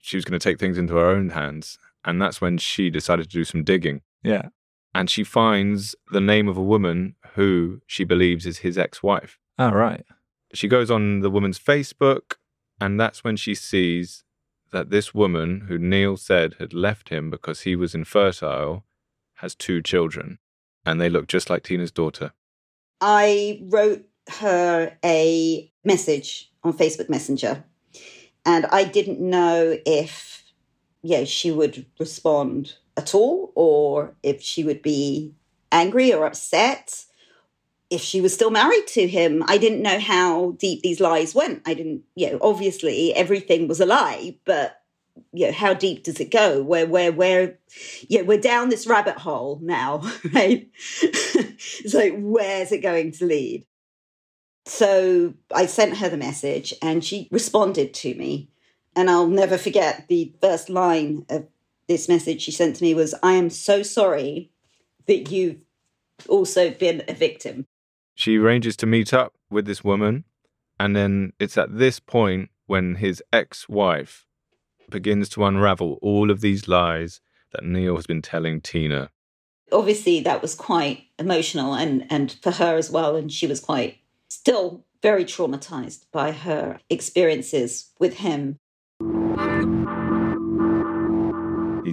she 0.02 0.18
was 0.18 0.26
going 0.26 0.40
to 0.40 0.44
take 0.44 0.60
things 0.60 0.78
into 0.78 0.96
her 0.96 1.10
own 1.10 1.30
hands. 1.30 1.78
And 2.06 2.22
that's 2.22 2.40
when 2.40 2.58
she 2.58 2.90
decided 2.90 3.24
to 3.24 3.38
do 3.38 3.44
some 3.44 3.64
digging. 3.64 4.02
Yeah. 4.24 4.50
And 4.96 5.10
she 5.10 5.24
finds 5.24 5.96
the 6.12 6.22
name 6.22 6.48
of 6.48 6.58
a 6.58 6.64
woman 6.64 7.16
who 7.34 7.82
she 7.88 8.04
believes 8.04 8.46
is 8.46 8.60
his 8.60 8.78
ex 8.78 9.02
wife. 9.02 9.40
Oh, 9.58 9.66
ah, 9.66 9.70
right. 9.70 10.06
She 10.54 10.68
goes 10.68 10.92
on 10.92 11.22
the 11.22 11.32
woman's 11.32 11.60
Facebook, 11.60 12.36
and 12.80 13.00
that's 13.00 13.24
when 13.24 13.36
she 13.36 13.56
sees 13.56 14.24
that 14.72 14.90
this 14.90 15.14
woman, 15.14 15.66
who 15.68 15.78
Neil 15.78 16.18
said 16.18 16.56
had 16.60 16.74
left 16.74 17.10
him 17.10 17.30
because 17.30 17.62
he 17.62 17.76
was 17.76 17.96
infertile, 17.96 18.86
has 19.36 19.56
two 19.56 19.82
children, 19.82 20.40
and 20.86 21.00
they 21.00 21.10
look 21.10 21.28
just 21.28 21.50
like 21.50 21.64
Tina's 21.64 21.92
daughter. 21.92 22.34
I 23.02 23.62
wrote 23.64 24.06
her 24.40 24.98
a 25.04 25.72
message 25.84 26.52
on 26.64 26.74
Facebook 26.74 27.10
Messenger, 27.10 27.64
and 28.46 28.66
I 28.68 28.84
didn't 28.84 29.20
know 29.20 29.78
if, 29.86 30.44
yeah, 31.02 31.24
she 31.24 31.52
would 31.52 31.86
respond 32.00 32.76
at 32.98 33.16
all, 33.16 33.52
or 33.56 34.16
if 34.24 34.42
she 34.42 34.64
would 34.64 34.82
be 34.82 35.34
angry 35.72 36.14
or 36.14 36.26
upset, 36.26 37.06
if 37.90 38.02
she 38.02 38.22
was 38.22 38.34
still 38.34 38.50
married 38.50 38.88
to 38.88 39.08
him. 39.08 39.44
I 39.48 39.58
didn't 39.58 39.82
know 39.82 40.00
how 40.00 40.52
deep 40.52 40.82
these 40.82 41.00
lies 41.00 41.36
went. 41.36 41.62
I 41.66 41.74
didn't, 41.76 42.04
you 42.16 42.32
know, 42.32 42.40
obviously 42.42 43.14
everything 43.14 43.68
was 43.68 43.80
a 43.80 43.86
lie, 43.86 44.38
but 44.46 44.82
you 45.32 45.46
know, 45.46 45.52
how 45.52 45.74
deep 45.76 46.04
does 46.04 46.20
it 46.20 46.32
go? 46.32 46.64
Where, 46.64 46.88
where, 46.88 47.12
where, 47.12 47.60
yeah, 48.08 48.22
we're 48.22 48.40
down 48.40 48.70
this 48.70 48.88
rabbit 48.88 49.18
hole 49.18 49.60
now, 49.62 50.02
right? 50.34 50.70
so 51.88 52.10
where's 52.12 52.72
it 52.72 52.82
going 52.82 53.12
to 53.14 53.26
lead? 53.26 53.66
So 54.66 55.34
I 55.54 55.66
sent 55.66 55.98
her 55.98 56.10
the 56.10 56.18
message 56.18 56.74
and 56.82 57.04
she 57.04 57.28
responded 57.32 57.94
to 57.96 58.16
me. 58.16 58.50
And 58.96 59.10
I'll 59.10 59.28
never 59.28 59.58
forget 59.58 60.08
the 60.08 60.34
first 60.40 60.70
line 60.70 61.26
of 61.28 61.48
this 61.88 62.08
message 62.08 62.42
she 62.42 62.52
sent 62.52 62.78
to 62.78 62.84
me 62.84 62.94
was, 62.94 63.14
I 63.22 63.34
am 63.34 63.50
so 63.50 63.84
sorry 63.84 64.52
that 65.08 65.32
you've 65.32 65.58
also 66.28 66.72
been 66.72 67.04
a 67.08 67.14
victim. 67.14 67.66
She 68.16 68.38
arranges 68.38 68.78
to 68.78 68.86
meet 68.86 69.14
up 69.14 69.34
with 69.50 69.66
this 69.66 69.84
woman. 69.84 70.26
And 70.80 70.96
then 70.96 71.34
it's 71.40 71.58
at 71.58 71.78
this 71.78 72.00
point 72.00 72.50
when 72.66 72.96
his 72.96 73.22
ex 73.32 73.68
wife 73.70 74.26
begins 74.90 75.30
to 75.30 75.46
unravel 75.46 76.00
all 76.02 76.32
of 76.32 76.42
these 76.42 76.68
lies 76.68 77.22
that 77.52 77.64
Neil 77.64 77.96
has 77.96 78.08
been 78.08 78.22
telling 78.22 78.62
Tina. 78.62 79.10
Obviously, 79.72 80.20
that 80.22 80.42
was 80.42 80.56
quite 80.56 81.06
emotional 81.18 81.74
and, 81.74 82.06
and 82.10 82.34
for 82.42 82.52
her 82.52 82.78
as 82.78 82.92
well. 82.92 83.16
And 83.16 83.32
she 83.32 83.48
was 83.48 83.60
quite 83.60 84.00
still 84.28 84.86
very 85.02 85.26
traumatized 85.26 86.06
by 86.12 86.32
her 86.32 86.80
experiences 86.90 87.92
with 88.00 88.16
him. 88.16 88.58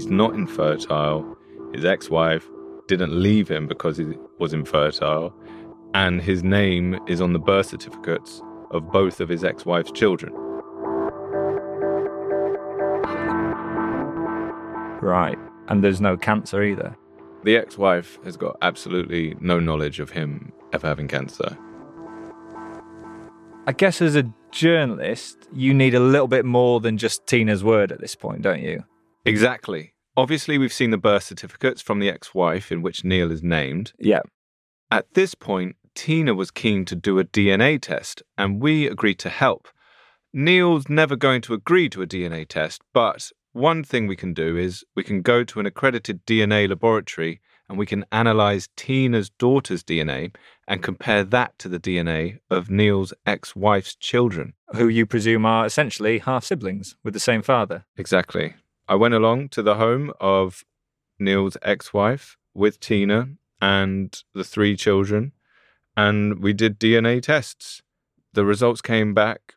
He's 0.00 0.08
not 0.08 0.32
infertile. 0.32 1.36
His 1.74 1.84
ex 1.84 2.08
wife 2.08 2.48
didn't 2.88 3.12
leave 3.12 3.50
him 3.50 3.66
because 3.66 3.98
he 3.98 4.06
was 4.38 4.54
infertile. 4.54 5.34
And 5.92 6.22
his 6.22 6.42
name 6.42 6.98
is 7.06 7.20
on 7.20 7.34
the 7.34 7.38
birth 7.38 7.66
certificates 7.66 8.40
of 8.70 8.90
both 8.90 9.20
of 9.20 9.28
his 9.28 9.44
ex 9.44 9.66
wife's 9.66 9.92
children. 9.92 10.32
Right. 15.02 15.36
And 15.68 15.84
there's 15.84 16.00
no 16.00 16.16
cancer 16.16 16.62
either. 16.62 16.96
The 17.44 17.58
ex 17.58 17.76
wife 17.76 18.18
has 18.24 18.38
got 18.38 18.56
absolutely 18.62 19.36
no 19.38 19.60
knowledge 19.60 20.00
of 20.00 20.08
him 20.08 20.50
ever 20.72 20.86
having 20.86 21.08
cancer. 21.08 21.58
I 23.66 23.72
guess 23.72 24.00
as 24.00 24.16
a 24.16 24.32
journalist, 24.50 25.46
you 25.52 25.74
need 25.74 25.94
a 25.94 26.00
little 26.00 26.26
bit 26.26 26.46
more 26.46 26.80
than 26.80 26.96
just 26.96 27.26
Tina's 27.26 27.62
word 27.62 27.92
at 27.92 28.00
this 28.00 28.14
point, 28.14 28.40
don't 28.40 28.62
you? 28.62 28.84
Exactly. 29.24 29.94
Obviously, 30.16 30.58
we've 30.58 30.72
seen 30.72 30.90
the 30.90 30.98
birth 30.98 31.24
certificates 31.24 31.80
from 31.80 31.98
the 31.98 32.08
ex 32.08 32.34
wife 32.34 32.72
in 32.72 32.82
which 32.82 33.04
Neil 33.04 33.30
is 33.30 33.42
named. 33.42 33.92
Yeah. 33.98 34.20
At 34.90 35.14
this 35.14 35.34
point, 35.34 35.76
Tina 35.94 36.34
was 36.34 36.50
keen 36.50 36.84
to 36.86 36.96
do 36.96 37.18
a 37.18 37.24
DNA 37.24 37.80
test, 37.80 38.22
and 38.36 38.60
we 38.60 38.86
agreed 38.86 39.18
to 39.20 39.28
help. 39.28 39.68
Neil's 40.32 40.88
never 40.88 41.16
going 41.16 41.40
to 41.42 41.54
agree 41.54 41.88
to 41.90 42.02
a 42.02 42.06
DNA 42.06 42.46
test, 42.46 42.82
but 42.92 43.30
one 43.52 43.82
thing 43.82 44.06
we 44.06 44.16
can 44.16 44.32
do 44.32 44.56
is 44.56 44.84
we 44.94 45.02
can 45.02 45.22
go 45.22 45.42
to 45.42 45.58
an 45.58 45.66
accredited 45.66 46.24
DNA 46.24 46.68
laboratory 46.68 47.40
and 47.68 47.78
we 47.78 47.86
can 47.86 48.04
analyze 48.12 48.68
Tina's 48.76 49.30
daughter's 49.30 49.82
DNA 49.82 50.34
and 50.68 50.82
compare 50.82 51.24
that 51.24 51.58
to 51.58 51.68
the 51.68 51.80
DNA 51.80 52.38
of 52.48 52.70
Neil's 52.70 53.12
ex 53.26 53.56
wife's 53.56 53.94
children. 53.96 54.54
Who 54.74 54.88
you 54.88 55.06
presume 55.06 55.46
are 55.46 55.66
essentially 55.66 56.18
half 56.18 56.44
siblings 56.44 56.96
with 57.02 57.14
the 57.14 57.20
same 57.20 57.42
father. 57.42 57.84
Exactly. 57.96 58.54
I 58.90 58.96
went 58.96 59.14
along 59.14 59.50
to 59.50 59.62
the 59.62 59.76
home 59.76 60.12
of 60.18 60.64
Neil's 61.16 61.56
ex 61.62 61.94
wife 61.94 62.36
with 62.54 62.80
Tina 62.80 63.28
and 63.62 64.20
the 64.34 64.42
three 64.42 64.76
children, 64.76 65.30
and 65.96 66.42
we 66.42 66.52
did 66.52 66.80
DNA 66.80 67.22
tests. 67.22 67.82
The 68.32 68.44
results 68.44 68.80
came 68.80 69.14
back 69.14 69.54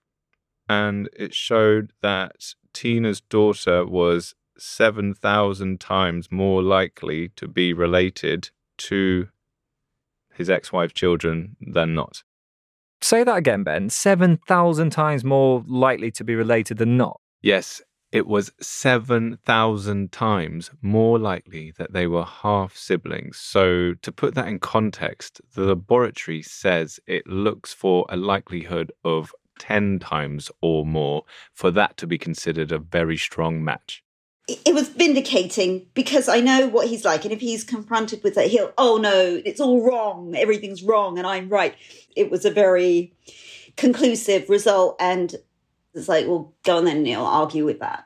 and 0.70 1.10
it 1.18 1.34
showed 1.34 1.94
that 2.04 2.54
Tina's 2.74 3.22
daughter 3.22 3.88
was 3.88 4.36
7,000 4.60 5.80
times 5.80 6.32
more 6.32 6.62
likely 6.62 7.30
to 7.30 7.48
be 7.48 7.74
related 7.74 8.52
to 8.78 9.30
his 10.32 10.48
ex 10.48 10.72
wife's 10.72 10.94
children 10.94 11.56
than 11.60 11.96
not. 11.96 12.22
Say 13.02 13.24
that 13.24 13.38
again, 13.38 13.64
Ben. 13.64 13.90
7,000 13.90 14.92
times 14.92 15.24
more 15.24 15.64
likely 15.68 16.12
to 16.12 16.24
be 16.24 16.36
related 16.36 16.78
than 16.78 16.98
not. 16.98 17.20
Yes, 17.42 17.82
it 18.14 18.28
was 18.28 18.52
7,000 18.62 20.12
times 20.12 20.70
more 20.84 21.18
likely 21.18 21.72
that 21.80 21.94
they 21.94 22.06
were 22.06 22.24
half 22.24 22.78
siblings. 22.78 23.38
So, 23.38 23.96
to 23.96 24.12
put 24.12 24.36
that 24.36 24.48
in 24.48 24.60
context, 24.60 25.42
the 25.56 25.64
laboratory 25.64 26.44
says 26.44 27.00
it 27.08 27.26
looks 27.26 27.74
for 27.74 28.06
a 28.10 28.16
likelihood 28.16 28.92
of 29.04 29.34
10 29.58 29.98
times 29.98 30.52
or 30.62 30.86
more 30.86 31.24
for 31.54 31.72
that 31.72 31.98
to 31.98 32.08
be 32.08 32.20
considered 32.20 32.72
a 32.72 32.78
very 32.78 33.18
strong 33.18 33.64
match. 33.64 34.04
It 34.48 34.76
was 34.76 34.90
vindicating 34.90 35.88
because 35.96 36.30
I 36.30 36.40
know 36.40 36.68
what 36.68 36.88
he's 36.88 37.06
like. 37.06 37.24
And 37.24 37.34
if 37.34 37.42
he's 37.42 37.64
confronted 37.64 38.22
with 38.24 38.36
that, 38.36 38.48
he'll, 38.48 38.74
oh 38.78 38.98
no, 38.98 39.42
it's 39.44 39.62
all 39.62 39.84
wrong. 39.84 40.36
Everything's 40.36 40.84
wrong 40.84 41.18
and 41.18 41.26
I'm 41.26 41.50
right. 41.50 41.74
It 42.16 42.30
was 42.30 42.46
a 42.46 42.52
very 42.52 43.14
conclusive 43.76 44.50
result. 44.50 44.98
And 45.00 45.36
it's 45.94 46.08
like, 46.08 46.28
well, 46.28 46.54
go 46.64 46.78
on 46.78 46.86
then, 46.86 47.04
Neil, 47.04 47.24
argue 47.24 47.66
with 47.66 47.80
that. 47.80 48.06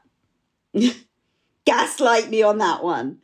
Gaslight 1.65 2.29
me 2.29 2.43
on 2.43 2.57
that 2.59 2.83
one. 2.83 3.19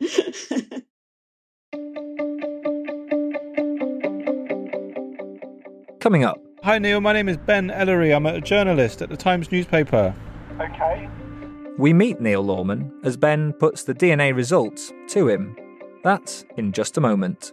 Coming 6.00 6.24
up. 6.24 6.38
Hi, 6.62 6.78
Neil. 6.78 7.00
My 7.00 7.12
name 7.12 7.28
is 7.28 7.36
Ben 7.36 7.70
Ellery. 7.70 8.12
I'm 8.12 8.26
a 8.26 8.40
journalist 8.40 9.00
at 9.02 9.08
the 9.08 9.16
Times 9.16 9.50
newspaper. 9.50 10.14
Okay. 10.60 11.08
We 11.78 11.92
meet 11.92 12.20
Neil 12.20 12.42
Lawman 12.42 12.92
as 13.02 13.16
Ben 13.16 13.52
puts 13.54 13.84
the 13.84 13.94
DNA 13.94 14.34
results 14.34 14.92
to 15.08 15.28
him. 15.28 15.56
That's 16.02 16.44
in 16.56 16.72
just 16.72 16.96
a 16.96 17.00
moment. 17.00 17.52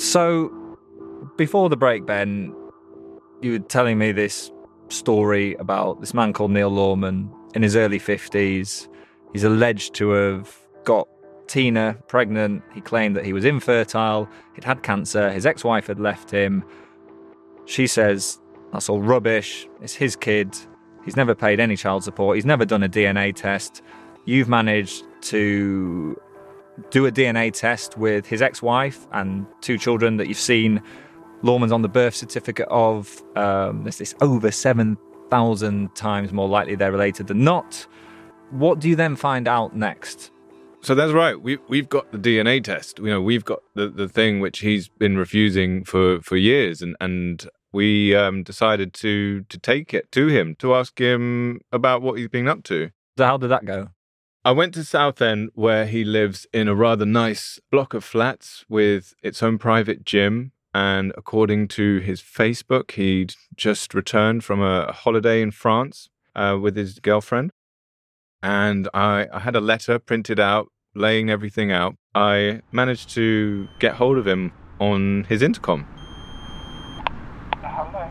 So, 0.00 0.50
before 1.36 1.68
the 1.68 1.76
break, 1.76 2.06
Ben, 2.06 2.56
you 3.42 3.52
were 3.52 3.58
telling 3.58 3.98
me 3.98 4.12
this 4.12 4.50
story 4.88 5.52
about 5.56 6.00
this 6.00 6.14
man 6.14 6.32
called 6.32 6.52
Neil 6.52 6.70
Lawman 6.70 7.30
in 7.54 7.62
his 7.62 7.76
early 7.76 7.98
50s. 7.98 8.88
He's 9.34 9.44
alleged 9.44 9.92
to 9.96 10.08
have 10.12 10.56
got 10.84 11.06
Tina 11.48 11.98
pregnant. 12.08 12.62
He 12.72 12.80
claimed 12.80 13.14
that 13.14 13.26
he 13.26 13.34
was 13.34 13.44
infertile, 13.44 14.26
he'd 14.54 14.64
had 14.64 14.82
cancer, 14.82 15.30
his 15.30 15.44
ex 15.44 15.64
wife 15.64 15.86
had 15.86 16.00
left 16.00 16.30
him. 16.30 16.64
She 17.66 17.86
says 17.86 18.40
that's 18.72 18.88
all 18.88 19.02
rubbish. 19.02 19.68
It's 19.82 19.94
his 19.94 20.16
kid. 20.16 20.56
He's 21.04 21.16
never 21.16 21.34
paid 21.34 21.60
any 21.60 21.76
child 21.76 22.04
support. 22.04 22.36
He's 22.36 22.46
never 22.46 22.64
done 22.64 22.82
a 22.82 22.88
DNA 22.88 23.36
test. 23.36 23.82
You've 24.24 24.48
managed 24.48 25.04
to 25.24 26.18
do 26.90 27.06
a 27.06 27.12
DNA 27.12 27.52
test 27.52 27.96
with 27.96 28.26
his 28.26 28.42
ex 28.42 28.62
wife 28.62 29.06
and 29.12 29.46
two 29.60 29.78
children 29.78 30.16
that 30.16 30.28
you've 30.28 30.38
seen 30.38 30.82
Lawman's 31.42 31.72
on 31.72 31.82
the 31.82 31.88
birth 31.88 32.14
certificate 32.14 32.68
of. 32.68 33.22
Um, 33.36 33.84
there's 33.84 33.98
this 33.98 34.14
over 34.20 34.50
7,000 34.50 35.94
times 35.94 36.32
more 36.32 36.48
likely 36.48 36.74
they're 36.74 36.92
related 36.92 37.26
than 37.28 37.44
not. 37.44 37.86
What 38.50 38.80
do 38.80 38.88
you 38.88 38.96
then 38.96 39.16
find 39.16 39.46
out 39.46 39.76
next? 39.76 40.30
So 40.82 40.94
that's 40.94 41.12
right. 41.12 41.40
We 41.40 41.58
we've 41.68 41.88
got 41.88 42.10
the 42.10 42.18
DNA 42.18 42.64
test. 42.64 42.98
You 42.98 43.06
know, 43.06 43.20
we've 43.20 43.44
got 43.44 43.60
the, 43.74 43.88
the 43.88 44.08
thing 44.08 44.40
which 44.40 44.60
he's 44.60 44.88
been 44.88 45.18
refusing 45.18 45.84
for, 45.84 46.20
for 46.22 46.36
years, 46.36 46.80
and 46.80 46.96
and 47.00 47.46
we 47.70 48.14
um, 48.14 48.42
decided 48.42 48.94
to 48.94 49.42
to 49.42 49.58
take 49.58 49.92
it 49.92 50.10
to 50.12 50.28
him 50.28 50.56
to 50.56 50.74
ask 50.74 50.98
him 50.98 51.60
about 51.70 52.00
what 52.00 52.18
he's 52.18 52.28
been 52.28 52.48
up 52.48 52.62
to. 52.64 52.90
So, 53.18 53.26
how 53.26 53.36
did 53.36 53.48
that 53.48 53.66
go? 53.66 53.88
I 54.42 54.52
went 54.52 54.72
to 54.72 54.84
Southend 54.84 55.50
where 55.54 55.84
he 55.84 56.02
lives 56.02 56.46
in 56.50 56.66
a 56.66 56.74
rather 56.74 57.04
nice 57.04 57.60
block 57.70 57.92
of 57.92 58.02
flats 58.02 58.64
with 58.70 59.14
its 59.22 59.42
own 59.42 59.58
private 59.58 60.02
gym. 60.02 60.52
And 60.72 61.12
according 61.14 61.68
to 61.68 61.98
his 61.98 62.22
Facebook, 62.22 62.92
he'd 62.92 63.34
just 63.54 63.92
returned 63.92 64.42
from 64.42 64.62
a 64.62 64.92
holiday 64.92 65.42
in 65.42 65.50
France 65.50 66.08
uh, 66.34 66.56
with 66.58 66.74
his 66.74 67.00
girlfriend. 67.00 67.50
And 68.42 68.88
I, 68.94 69.26
I 69.30 69.40
had 69.40 69.56
a 69.56 69.60
letter 69.60 69.98
printed 69.98 70.40
out 70.40 70.68
laying 70.94 71.28
everything 71.28 71.70
out. 71.70 71.96
I 72.14 72.62
managed 72.72 73.10
to 73.10 73.68
get 73.78 73.96
hold 73.96 74.16
of 74.16 74.26
him 74.26 74.52
on 74.78 75.24
his 75.24 75.42
intercom. 75.42 75.86
Hello. 77.62 78.10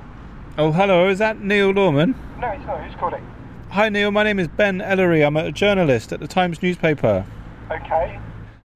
Oh, 0.59 0.71
hello. 0.71 1.09
Is 1.09 1.17
that 1.17 1.41
Neil 1.41 1.71
Lawman? 1.71 2.13
No, 2.39 2.49
it's 2.49 2.65
not. 2.67 2.83
Who's 2.83 2.95
calling? 2.99 3.25
Hi, 3.71 3.88
Neil. 3.88 4.10
My 4.10 4.23
name 4.23 4.39
is 4.39 4.47
Ben 4.47 4.82
Ellery. 4.82 5.21
I'm 5.23 5.38
a 5.38 5.51
journalist 5.51 6.12
at 6.12 6.19
the 6.19 6.27
Times 6.27 6.63
newspaper. 6.63 7.23
Okay. 7.69 8.19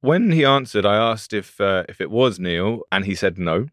When 0.01 0.32
he 0.32 0.45
answered, 0.45 0.86
I 0.86 0.97
asked 0.97 1.34
if 1.34 1.60
uh, 1.60 1.84
if 1.89 1.99
it 1.99 2.12
was 2.12 2.39
Neil, 2.39 2.82
and 2.91 3.03
he 3.03 3.15
said 3.15 3.39
no. 3.39 3.69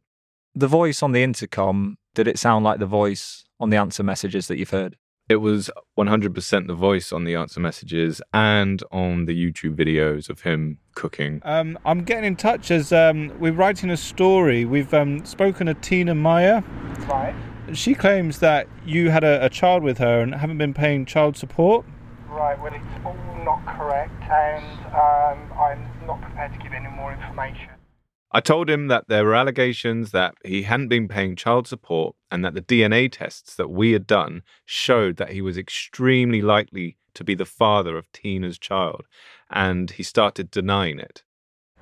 The 0.54 0.66
voice 0.66 1.02
on 1.02 1.12
the 1.12 1.22
intercom, 1.22 1.98
did 2.14 2.26
it 2.26 2.38
sound 2.38 2.64
like 2.64 2.78
the 2.78 2.86
voice 2.86 3.44
on 3.60 3.68
the 3.68 3.76
answer 3.76 4.02
messages 4.02 4.48
that 4.48 4.56
you've 4.56 4.70
heard? 4.70 4.96
It 5.28 5.36
was 5.36 5.70
100% 5.98 6.66
the 6.66 6.74
voice 6.74 7.12
on 7.12 7.24
the 7.24 7.34
answer 7.34 7.60
messages 7.60 8.22
and 8.32 8.82
on 8.90 9.26
the 9.26 9.34
YouTube 9.34 9.76
videos 9.76 10.30
of 10.30 10.40
him 10.40 10.78
cooking. 10.94 11.40
Um, 11.44 11.78
I'm 11.84 12.02
getting 12.02 12.24
in 12.24 12.36
touch 12.36 12.70
as 12.70 12.94
um, 12.94 13.30
we're 13.38 13.52
writing 13.52 13.90
a 13.90 13.96
story. 13.96 14.64
We've 14.64 14.92
um, 14.94 15.24
spoken 15.26 15.66
to 15.66 15.74
Tina 15.74 16.14
Meyer. 16.14 16.64
Right. 17.06 17.34
She 17.72 17.94
claims 17.94 18.38
that 18.38 18.68
you 18.84 19.10
had 19.10 19.24
a, 19.24 19.44
a 19.44 19.48
child 19.48 19.82
with 19.82 19.98
her 19.98 20.20
and 20.20 20.34
haven't 20.34 20.58
been 20.58 20.74
paying 20.74 21.06
child 21.06 21.36
support. 21.36 21.86
Right. 22.28 22.60
Well, 22.60 22.72
it's 22.74 23.04
all 23.04 23.16
not 23.44 23.64
correct, 23.66 24.22
and 24.22 24.64
um, 24.94 25.58
I'm 25.58 26.06
not 26.06 26.20
prepared 26.20 26.52
to 26.52 26.58
give 26.58 26.72
any 26.72 26.88
more 26.88 27.12
information. 27.12 27.70
I 28.32 28.40
told 28.40 28.70
him 28.70 28.86
that 28.86 29.08
there 29.08 29.24
were 29.24 29.34
allegations 29.34 30.12
that 30.12 30.34
he 30.44 30.62
hadn't 30.62 30.88
been 30.88 31.08
paying 31.08 31.34
child 31.34 31.66
support 31.66 32.14
and 32.30 32.44
that 32.44 32.54
the 32.54 32.62
DNA 32.62 33.10
tests 33.10 33.56
that 33.56 33.70
we 33.70 33.90
had 33.90 34.06
done 34.06 34.42
showed 34.64 35.16
that 35.16 35.32
he 35.32 35.42
was 35.42 35.58
extremely 35.58 36.40
likely 36.40 36.96
to 37.14 37.24
be 37.24 37.34
the 37.34 37.44
father 37.44 37.96
of 37.96 38.10
Tina's 38.12 38.56
child. 38.56 39.06
And 39.50 39.90
he 39.90 40.04
started 40.04 40.52
denying 40.52 41.00
it. 41.00 41.24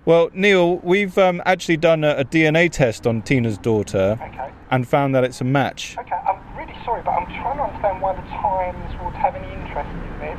Well, 0.08 0.30
Neil, 0.32 0.78
we've 0.78 1.18
um, 1.18 1.42
actually 1.44 1.76
done 1.76 2.02
a, 2.02 2.12
a 2.12 2.24
DNA 2.24 2.70
test 2.72 3.06
on 3.06 3.20
Tina's 3.20 3.58
daughter 3.58 4.18
Okay. 4.22 4.50
and 4.70 4.88
found 4.88 5.14
that 5.14 5.22
it's 5.22 5.42
a 5.42 5.44
match. 5.44 5.98
Okay. 5.98 6.14
I'm 6.14 6.40
really 6.56 6.72
sorry, 6.82 7.02
but 7.02 7.10
I'm 7.10 7.26
trying 7.26 7.58
to 7.58 7.64
understand 7.64 8.00
why 8.00 8.14
the 8.14 8.22
Times 8.22 9.04
would 9.04 9.12
have 9.12 9.36
any 9.36 9.52
interest 9.52 9.90
in 9.90 10.18
this. 10.20 10.38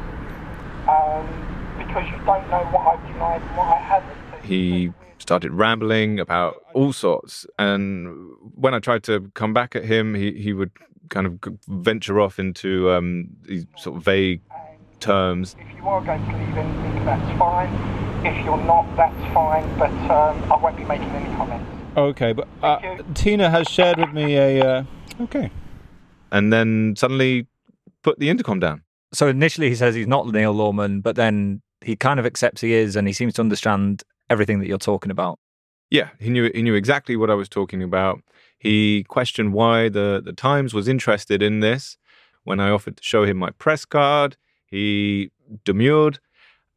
Um, 0.90 1.76
because 1.78 2.04
you 2.10 2.18
don't 2.26 2.50
know 2.50 2.68
what 2.72 2.98
I've 2.98 3.14
denied 3.14 3.44
and 3.44 3.58
what 3.58 3.68
I 3.68 3.76
haven't. 3.76 4.44
He 4.44 4.92
started 5.20 5.52
rambling 5.52 6.20
about 6.20 6.66
all 6.74 6.92
sorts. 6.92 7.46
And 7.60 8.32
when 8.56 8.74
I 8.74 8.80
tried 8.80 9.04
to 9.04 9.30
come 9.36 9.54
back 9.54 9.76
at 9.76 9.86
him, 9.86 10.16
he, 10.16 10.32
he 10.32 10.52
would 10.52 10.72
kind 11.10 11.28
of 11.28 11.38
venture 11.68 12.20
off 12.20 12.40
into 12.40 12.90
um, 12.90 13.28
these 13.44 13.68
sort 13.78 13.98
of 13.98 14.04
vague 14.04 14.42
terms. 15.00 15.56
If 15.60 15.78
you 15.78 15.88
are 15.88 16.04
going 16.04 16.26
to 16.26 16.38
leave 16.40 16.58
anything, 16.58 17.06
that's 17.06 17.38
fine. 17.38 17.99
If 18.24 18.46
you're 18.46 18.58
not, 18.64 18.86
that's 18.96 19.34
fine. 19.34 19.78
But 19.78 19.92
um, 20.12 20.52
I 20.52 20.58
won't 20.58 20.78
be 20.78 20.84
making 20.86 21.10
any 21.10 21.34
comments. 21.36 21.70
Okay, 21.98 22.34
but 22.34 22.48
uh, 22.62 22.98
Tina 23.14 23.50
has 23.50 23.68
shared 23.68 23.98
with 23.98 24.12
me 24.12 24.36
a. 24.36 24.66
Uh, 24.66 24.84
okay. 25.22 25.52
And 26.32 26.54
then 26.54 26.96
suddenly 26.98 27.48
put 28.04 28.20
the 28.20 28.30
intercom 28.30 28.60
down. 28.60 28.84
So 29.14 29.28
initially 29.28 29.70
he 29.70 29.76
says 29.76 29.96
he's 29.96 30.08
not 30.08 30.28
Neil 30.28 30.52
Lawman, 30.52 31.02
but 31.02 31.16
then 31.16 31.62
he 31.82 31.96
kind 31.96 32.20
of 32.20 32.26
accepts 32.26 32.62
he 32.62 32.74
is 32.74 32.96
and 32.96 33.08
he 33.08 33.14
seems 33.14 33.34
to 33.36 33.42
understand 33.42 34.04
everything 34.30 34.60
that 34.60 34.68
you're 34.68 34.78
talking 34.78 35.12
about. 35.12 35.40
Yeah, 35.90 36.10
he 36.20 36.30
knew 36.30 36.52
he 36.54 36.62
knew 36.62 36.76
exactly 36.76 37.16
what 37.16 37.32
I 37.32 37.34
was 37.34 37.50
talking 37.50 37.82
about. 37.82 38.22
He 38.60 39.06
questioned 39.06 39.54
why 39.54 39.90
the, 39.90 40.22
the 40.24 40.34
Times 40.34 40.74
was 40.74 40.88
interested 40.88 41.42
in 41.42 41.62
this. 41.62 41.98
When 42.44 42.60
I 42.60 42.70
offered 42.70 42.98
to 42.98 43.04
show 43.04 43.24
him 43.24 43.38
my 43.38 43.52
press 43.52 43.86
card, 43.86 44.38
he 44.68 45.32
demurred 45.64 46.20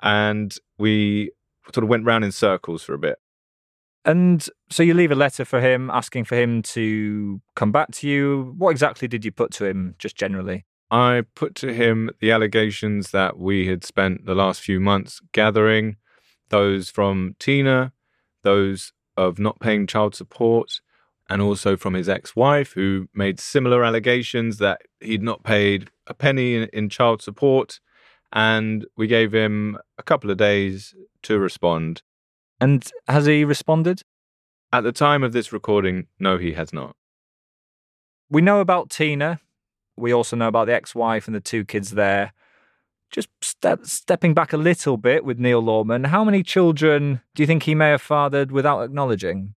and 0.03 0.55
we 0.79 1.31
sort 1.73 1.85
of 1.85 1.89
went 1.89 2.05
round 2.05 2.25
in 2.25 2.33
circles 2.33 2.83
for 2.83 2.95
a 2.95 2.99
bit. 2.99 3.19
And 4.05 4.45
so 4.69 4.83
you 4.83 4.95
leave 4.95 5.13
a 5.13 5.17
letter 5.17 5.45
for 5.45 5.61
him 5.61 5.89
asking 5.91 6.25
for 6.25 6.35
him 6.35 6.63
to 6.63 7.41
come 7.55 7.71
back 7.71 7.93
to 7.93 8.09
you. 8.09 8.55
What 8.59 8.71
exactly 8.71 9.07
did 9.07 9.25
you 9.25 9.31
put 9.31 9.53
to 9.53 9.65
him, 9.65 9.95
just 9.99 10.17
generally? 10.17 10.65
I 10.91 11.23
put 11.35 11.55
to 11.57 11.73
him 11.73 12.11
the 12.21 12.33
allegations 12.33 13.13
that 13.13 13.39
we 13.39 13.67
had 13.69 13.85
spent 13.85 14.27
the 14.27 14.35
last 14.35 14.61
few 14.61 14.81
months 14.81 15.21
gathering, 15.33 15.97
those 16.51 16.91
from 16.91 17.35
Tina, 17.39 17.93
those 18.43 18.93
of 19.17 19.39
not 19.39 19.61
paying 19.61 19.87
child 19.87 20.15
support, 20.15 20.81
and 21.31 21.41
also 21.41 21.77
from 21.77 21.95
his 21.95 22.09
ex 22.09 22.37
wife, 22.37 22.73
who 22.73 23.09
made 23.15 23.41
similar 23.41 23.85
allegations 23.85 24.59
that 24.59 24.83
he'd 25.01 25.23
not 25.23 25.45
paid 25.45 25.91
a 26.07 26.13
penny 26.13 26.57
in, 26.57 26.69
in, 26.73 26.89
child 26.91 27.23
support. 27.23 27.81
And 28.33 28.87
we 28.97 29.07
gave 29.07 29.33
him 29.33 29.79
a 29.99 30.03
couple 30.03 30.31
of 30.31 30.39
days 30.39 30.95
to 31.23 31.39
respond. 31.39 32.03
And 32.61 32.89
has 33.09 33.27
he 33.27 33.45
responded? 33.45 34.03
At 34.73 34.85
the 34.85 34.93
time 34.93 35.23
of 35.23 35.33
this 35.33 35.53
recording, 35.53 36.07
no, 36.19 36.39
he 36.39 36.53
has 36.53 36.73
not. 36.73 36.97
We 38.31 38.41
know 38.41 38.61
about 38.61 38.89
Tina. 38.89 39.41
We 39.97 40.13
also 40.13 40.37
know 40.37 40.49
about 40.49 40.67
the 40.67 40.75
ex 40.75 40.95
wife 40.95 41.27
and 41.27 41.35
the 41.35 41.41
two 41.41 41.67
kids 41.67 41.91
there. 41.91 42.33
Just 43.11 43.29
step, 43.43 43.85
stepping 43.85 44.33
back 44.33 44.55
a 44.55 44.57
little 44.57 44.97
bit 44.97 45.23
with 45.23 45.39
Neil 45.39 45.61
Lawman, 45.61 46.05
how 46.05 46.25
many 46.25 46.43
children 46.43 47.21
do 47.35 47.43
you 47.43 47.47
think 47.47 47.65
he 47.65 47.75
may 47.75 47.91
have 47.91 48.01
fathered 48.01 48.51
without 48.51 48.81
acknowledging? 48.81 49.55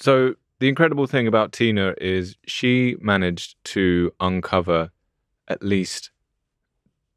So, 0.00 0.34
the 0.58 0.68
incredible 0.68 1.06
thing 1.06 1.28
about 1.28 1.52
Tina 1.52 1.94
is 2.00 2.36
she 2.46 2.96
managed 3.00 3.54
to 3.66 4.12
uncover 4.18 4.90
at 5.46 5.62
least 5.62 6.10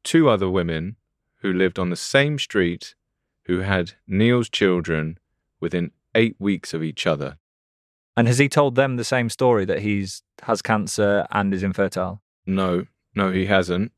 two 0.07 0.29
other 0.29 0.49
women 0.49 0.95
who 1.41 1.51
lived 1.51 1.77
on 1.77 1.89
the 1.89 1.97
same 1.97 2.39
street 2.39 2.95
who 3.43 3.59
had 3.59 3.91
Neil's 4.07 4.49
children 4.49 5.17
within 5.59 5.91
eight 6.15 6.37
weeks 6.39 6.73
of 6.73 6.81
each 6.81 7.05
other. 7.05 7.37
And 8.15 8.25
has 8.25 8.37
he 8.37 8.47
told 8.47 8.75
them 8.75 8.95
the 8.95 9.03
same 9.03 9.29
story 9.29 9.65
that 9.65 9.81
he's 9.81 10.23
has 10.43 10.61
cancer 10.61 11.27
and 11.31 11.53
is 11.53 11.61
infertile? 11.61 12.21
No, 12.45 12.85
no, 13.15 13.31
he 13.31 13.47
hasn't. 13.47 13.91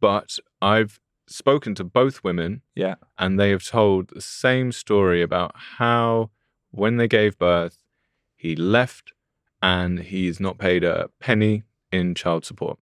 But 0.00 0.38
I've 0.62 0.98
spoken 1.26 1.74
to 1.74 1.84
both 1.84 2.24
women. 2.24 2.62
Yeah. 2.74 2.94
And 3.18 3.38
they 3.38 3.50
have 3.50 3.64
told 3.64 4.08
the 4.08 4.22
same 4.22 4.72
story 4.72 5.20
about 5.20 5.52
how 5.76 6.30
when 6.70 6.96
they 6.96 7.08
gave 7.08 7.38
birth, 7.38 7.76
he 8.36 8.56
left 8.56 9.12
and 9.60 10.00
he's 10.00 10.40
not 10.40 10.56
paid 10.56 10.82
a 10.82 11.10
penny 11.20 11.64
in 11.92 12.14
child 12.14 12.46
support. 12.46 12.78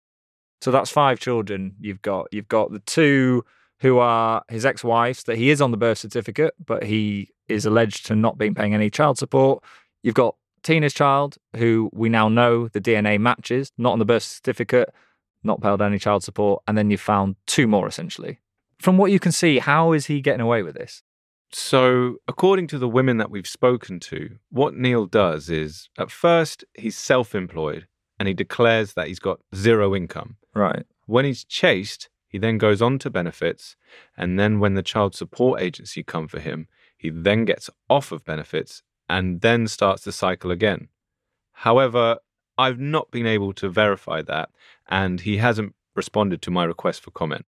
So 0.61 0.71
that's 0.71 0.91
five 0.91 1.19
children 1.19 1.75
you've 1.79 2.01
got. 2.01 2.27
You've 2.31 2.47
got 2.47 2.71
the 2.71 2.79
two 2.79 3.43
who 3.79 3.97
are 3.97 4.43
his 4.47 4.65
ex-wives 4.65 5.23
that 5.23 5.37
he 5.37 5.49
is 5.49 5.59
on 5.59 5.71
the 5.71 5.77
birth 5.77 5.97
certificate, 5.97 6.53
but 6.63 6.83
he 6.83 7.29
is 7.47 7.65
alleged 7.65 8.05
to 8.05 8.15
not 8.15 8.37
being 8.37 8.53
paying 8.53 8.75
any 8.75 8.91
child 8.91 9.17
support. 9.17 9.63
You've 10.03 10.15
got 10.15 10.35
Tina's 10.61 10.93
child, 10.93 11.37
who 11.55 11.89
we 11.91 12.07
now 12.09 12.29
know 12.29 12.67
the 12.67 12.79
DNA 12.79 13.19
matches, 13.19 13.71
not 13.79 13.93
on 13.93 13.99
the 13.99 14.05
birth 14.05 14.23
certificate, 14.23 14.93
not 15.43 15.61
paid 15.61 15.81
any 15.81 15.97
child 15.97 16.23
support, 16.23 16.61
and 16.67 16.77
then 16.77 16.91
you've 16.91 17.01
found 17.01 17.35
two 17.47 17.67
more 17.67 17.87
essentially. 17.87 18.39
From 18.79 18.97
what 18.97 19.11
you 19.11 19.19
can 19.19 19.31
see, 19.31 19.57
how 19.57 19.91
is 19.91 20.05
he 20.05 20.21
getting 20.21 20.41
away 20.41 20.61
with 20.61 20.75
this? 20.75 21.01
So, 21.51 22.17
according 22.27 22.67
to 22.67 22.77
the 22.77 22.87
women 22.87 23.17
that 23.17 23.29
we've 23.29 23.47
spoken 23.47 23.99
to, 24.01 24.37
what 24.49 24.75
Neil 24.75 25.05
does 25.05 25.49
is 25.49 25.89
at 25.97 26.09
first 26.09 26.63
he's 26.75 26.97
self 26.97 27.35
employed 27.35 27.87
and 28.21 28.27
he 28.27 28.35
declares 28.35 28.93
that 28.93 29.07
he's 29.07 29.17
got 29.17 29.39
zero 29.55 29.95
income. 29.95 30.37
Right. 30.53 30.85
When 31.07 31.25
he's 31.25 31.43
chased, 31.43 32.07
he 32.27 32.37
then 32.37 32.59
goes 32.59 32.79
on 32.79 32.99
to 32.99 33.09
benefits. 33.09 33.75
And 34.15 34.39
then 34.39 34.59
when 34.59 34.75
the 34.75 34.83
child 34.83 35.15
support 35.15 35.59
agency 35.59 36.03
come 36.03 36.27
for 36.27 36.39
him, 36.39 36.67
he 36.95 37.09
then 37.09 37.45
gets 37.45 37.67
off 37.89 38.11
of 38.11 38.23
benefits 38.23 38.83
and 39.09 39.41
then 39.41 39.67
starts 39.67 40.03
the 40.03 40.11
cycle 40.11 40.51
again. 40.51 40.89
However, 41.51 42.17
I've 42.59 42.79
not 42.79 43.09
been 43.09 43.25
able 43.25 43.53
to 43.53 43.69
verify 43.69 44.21
that, 44.21 44.49
and 44.87 45.21
he 45.21 45.37
hasn't 45.37 45.73
responded 45.95 46.43
to 46.43 46.51
my 46.51 46.63
request 46.63 47.01
for 47.01 47.09
comment. 47.09 47.47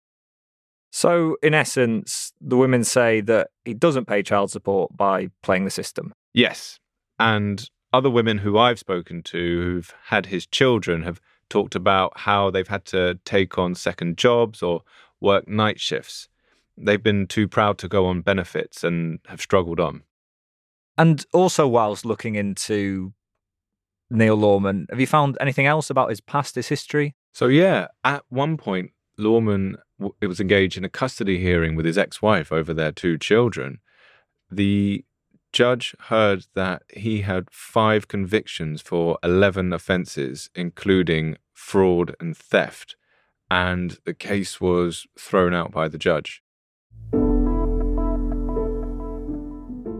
So, 0.90 1.38
in 1.44 1.54
essence, 1.54 2.34
the 2.42 2.58
women 2.58 2.84
say 2.84 3.22
that 3.22 3.52
he 3.64 3.76
doesn't 3.76 4.06
pay 4.06 4.24
child 4.24 4.50
support 4.50 4.98
by 4.98 5.30
playing 5.44 5.66
the 5.66 5.70
system. 5.70 6.14
Yes. 6.34 6.80
And 7.20 7.70
other 7.94 8.10
women 8.10 8.40
who 8.40 8.58
I've 8.58 8.80
spoken 8.80 9.22
to 9.24 9.38
who've 9.38 9.94
had 10.06 10.26
his 10.26 10.48
children 10.48 11.04
have 11.04 11.22
talked 11.50 11.76
about 11.76 12.20
how 12.20 12.50
they've 12.50 12.68
had 12.68 12.86
to 12.86 13.20
take 13.24 13.58
on 13.58 13.76
second 13.76 14.18
jobs 14.18 14.64
or 14.64 14.82
work 15.22 15.48
night 15.48 15.80
shifts. 15.80 16.28
They've 16.76 17.02
been 17.02 17.28
too 17.28 17.48
proud 17.48 17.78
to 17.78 17.88
go 17.88 18.08
on 18.08 18.22
benefits 18.22 18.84
and 18.84 19.20
have 19.28 19.40
struggled 19.40 19.80
on. 19.80 20.02
And 20.98 21.24
also, 21.32 21.68
whilst 21.68 22.06
looking 22.06 22.36
into 22.36 23.14
Neil 24.10 24.36
Lawman, 24.36 24.88
have 24.90 25.00
you 25.00 25.08
found 25.08 25.38
anything 25.40 25.68
else 25.68 25.90
about 25.90 26.10
his 26.10 26.22
past, 26.22 26.56
his 26.56 26.68
history? 26.68 27.16
So, 27.32 27.48
yeah, 27.48 27.88
at 28.04 28.24
one 28.30 28.58
point, 28.58 28.92
Lawman 29.18 29.78
was 30.22 30.40
engaged 30.40 30.78
in 30.78 30.84
a 30.84 30.90
custody 30.90 31.40
hearing 31.40 31.76
with 31.76 31.86
his 31.86 31.98
ex 31.98 32.22
wife 32.22 32.52
over 32.52 32.74
their 32.74 32.92
two 32.92 33.18
children. 33.18 33.80
The 34.52 35.06
judge 35.54 35.96
heard 36.08 36.48
that 36.56 36.82
he 36.94 37.22
had 37.22 37.48
five 37.52 38.08
convictions 38.08 38.82
for 38.82 39.18
11 39.24 39.72
offences, 39.72 40.50
including 40.56 41.38
fraud 41.54 42.16
and 42.20 42.36
theft, 42.36 42.96
and 43.50 44.00
the 44.04 44.14
case 44.14 44.60
was 44.60 45.08
thrown 45.18 45.54
out 45.54 45.72
by 45.72 45.88
the 45.88 45.98
judge. 45.98 46.42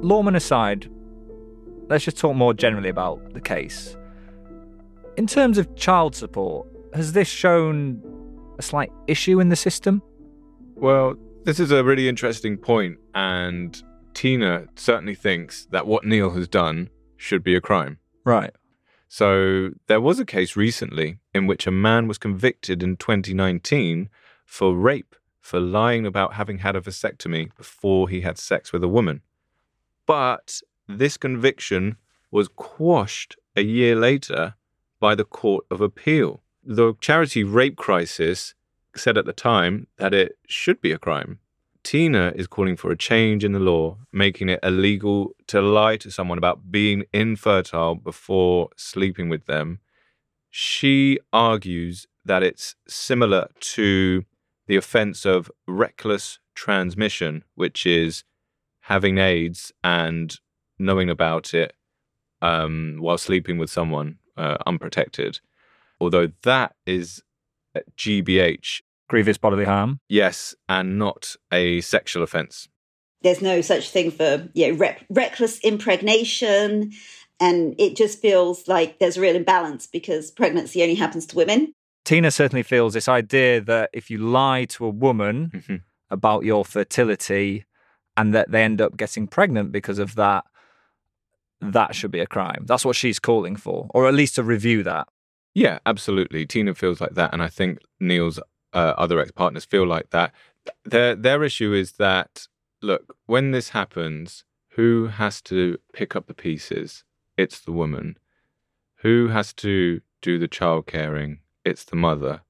Lawman 0.04 0.36
aside, 0.36 0.90
let's 1.88 2.04
just 2.04 2.18
talk 2.18 2.36
more 2.36 2.54
generally 2.54 2.90
about 2.90 3.34
the 3.34 3.40
case. 3.40 3.96
In 5.16 5.28
terms 5.28 5.58
of 5.58 5.74
child 5.76 6.16
support, 6.16 6.68
has 6.94 7.14
this 7.14 7.28
shown 7.28 8.02
a 8.58 8.62
slight 8.62 8.92
issue 9.08 9.40
in 9.40 9.50
the 9.50 9.56
system? 9.56 10.02
Well, 10.76 11.16
this 11.44 11.60
is 11.60 11.72
a 11.72 11.84
really 11.84 12.10
interesting 12.10 12.58
point, 12.58 12.98
and 13.14 13.82
Tina 14.14 14.68
certainly 14.76 15.16
thinks 15.16 15.66
that 15.68 15.88
what 15.88 16.06
Neil 16.06 16.32
has 16.32 16.48
done 16.48 16.90
should 17.18 17.44
be 17.44 17.56
a 17.56 17.62
crime. 17.62 18.00
Right. 18.24 18.52
So 19.08 19.72
there 19.88 20.02
was 20.02 20.20
a 20.20 20.26
case 20.26 20.56
recently 20.56 21.20
in 21.34 21.46
which 21.46 21.68
a 21.68 21.72
man 21.72 22.08
was 22.08 22.18
convicted 22.18 22.82
in 22.82 22.98
2019 22.98 24.10
for 24.46 24.76
rape 24.76 25.16
for 25.40 25.60
lying 25.60 26.06
about 26.06 26.34
having 26.34 26.60
had 26.60 26.76
a 26.76 26.82
vasectomy 26.82 27.56
before 27.56 28.10
he 28.10 28.22
had 28.22 28.38
sex 28.38 28.72
with 28.72 28.84
a 28.84 28.88
woman. 28.88 29.22
But 30.06 30.62
this 30.88 31.18
conviction 31.18 31.98
was 32.32 32.48
quashed 32.48 33.36
a 33.56 33.62
year 33.62 33.96
later 33.96 34.56
by 35.00 35.16
the 35.16 35.26
Court 35.26 35.66
of 35.70 35.82
Appeal. 35.82 36.42
The 36.64 36.94
charity 37.02 37.44
rape 37.44 37.76
crisis 37.76 38.56
said 38.96 39.18
at 39.18 39.26
the 39.26 39.34
time 39.34 39.88
that 39.98 40.14
it 40.14 40.38
should 40.48 40.82
be 40.82 40.92
a 40.92 40.98
crime. 40.98 41.40
Tina 41.84 42.32
is 42.36 42.48
calling 42.48 42.78
for 42.78 42.92
a 42.92 42.98
change 42.98 43.44
in 43.44 43.52
the 43.52 43.60
law, 43.60 43.98
making 44.12 44.50
it 44.50 44.60
illegal 44.64 45.32
to 45.48 45.62
lie 45.62 45.98
to 45.98 46.10
someone 46.10 46.38
about 46.38 46.72
being 46.72 47.04
infertile 47.14 47.96
before 47.96 48.70
sleeping 48.78 49.30
with 49.30 49.46
them. 49.46 49.80
She 50.50 51.20
argues 51.34 52.08
that 52.24 52.44
it's 52.44 52.76
similar 52.88 53.50
to 53.60 54.24
the 54.68 54.78
offense 54.78 55.26
of 55.26 55.52
reckless 55.68 56.40
transmission, 56.56 57.44
which 57.56 57.86
is 57.86 58.24
having 58.82 59.18
AIDS 59.18 59.74
and 59.84 60.40
knowing 60.80 61.10
about 61.10 61.54
it 61.54 61.74
um, 62.42 62.98
while 63.00 63.18
sleeping 63.18 63.58
with 63.58 63.70
someone 63.70 64.20
uh, 64.38 64.58
unprotected. 64.66 65.40
Although 66.00 66.32
that 66.44 66.76
is 66.86 67.24
GBH. 67.98 68.82
Grievous 69.10 69.38
bodily 69.38 69.66
harm? 69.66 70.00
Yes, 70.10 70.56
and 70.70 70.98
not 70.98 71.36
a 71.52 71.82
sexual 71.82 72.24
offence. 72.24 72.68
There's 73.22 73.42
no 73.42 73.62
such 73.62 73.90
thing 73.90 74.12
for 74.12 74.50
you 74.54 74.72
know, 74.72 74.78
rep- 74.78 75.06
reckless 75.10 75.60
impregnation. 75.60 76.92
And 77.40 77.76
it 77.78 77.96
just 77.96 78.20
feels 78.20 78.68
like 78.68 79.00
there's 79.00 79.18
a 79.18 79.22
real 79.22 79.36
imbalance 79.36 79.88
because 79.88 80.32
pregnancy 80.32 80.82
only 80.82 80.96
happens 80.96 81.26
to 81.28 81.36
women. 81.36 81.74
Tina 82.06 82.32
certainly 82.32 82.64
feels 82.64 82.94
this 82.94 83.08
idea 83.08 83.62
that 83.62 83.90
if 83.94 84.10
you 84.10 84.18
lie 84.18 84.66
to 84.66 84.86
a 84.86 84.90
woman 84.90 85.52
mm-hmm. 85.54 85.76
about 86.10 86.44
your 86.44 86.66
fertility 86.66 87.66
and 88.18 88.34
that 88.34 88.52
they 88.52 88.64
end 88.64 88.82
up 88.82 88.98
getting 88.98 89.28
pregnant 89.28 89.72
because 89.72 90.00
of 90.00 90.16
that, 90.16 90.44
that 91.62 91.96
should 91.96 92.12
be 92.12 92.20
a 92.20 92.28
crime. 92.28 92.66
That's 92.66 92.86
what 92.86 92.96
she's 92.96 93.20
calling 93.20 93.56
for, 93.56 93.88
or 93.92 94.08
at 94.08 94.14
least 94.14 94.36
to 94.36 94.44
review 94.44 94.84
that. 94.84 95.08
Yeah, 95.56 95.80
absolutely. 95.86 96.46
Tina 96.46 96.74
feels 96.74 97.00
like 97.00 97.14
that, 97.14 97.32
and 97.34 97.42
I 97.42 97.48
think 97.48 97.80
Neil's 98.00 98.40
uh, 98.74 98.94
other 98.98 99.20
ex-partners 99.20 99.66
feel 99.66 99.86
like 99.86 100.10
that. 100.12 100.34
Their 100.86 101.16
their 101.16 101.44
issue 101.44 101.74
is 101.74 101.94
that 101.94 102.48
look, 102.82 103.16
when 103.26 103.52
this 103.52 103.70
happens, 103.70 104.44
who 104.72 105.08
has 105.08 105.42
to 105.44 105.78
pick 105.94 106.16
up 106.16 106.28
the 106.28 106.34
pieces? 106.34 107.04
It's 107.38 107.60
the 107.60 107.72
woman. 107.72 108.18
Who 108.98 109.30
has 109.30 109.54
to 109.54 110.02
do 110.22 110.40
the 110.40 110.48
child 110.48 110.88
caring? 110.88 111.40
It's 111.66 111.84
the 111.84 111.96
mother. 111.96 112.42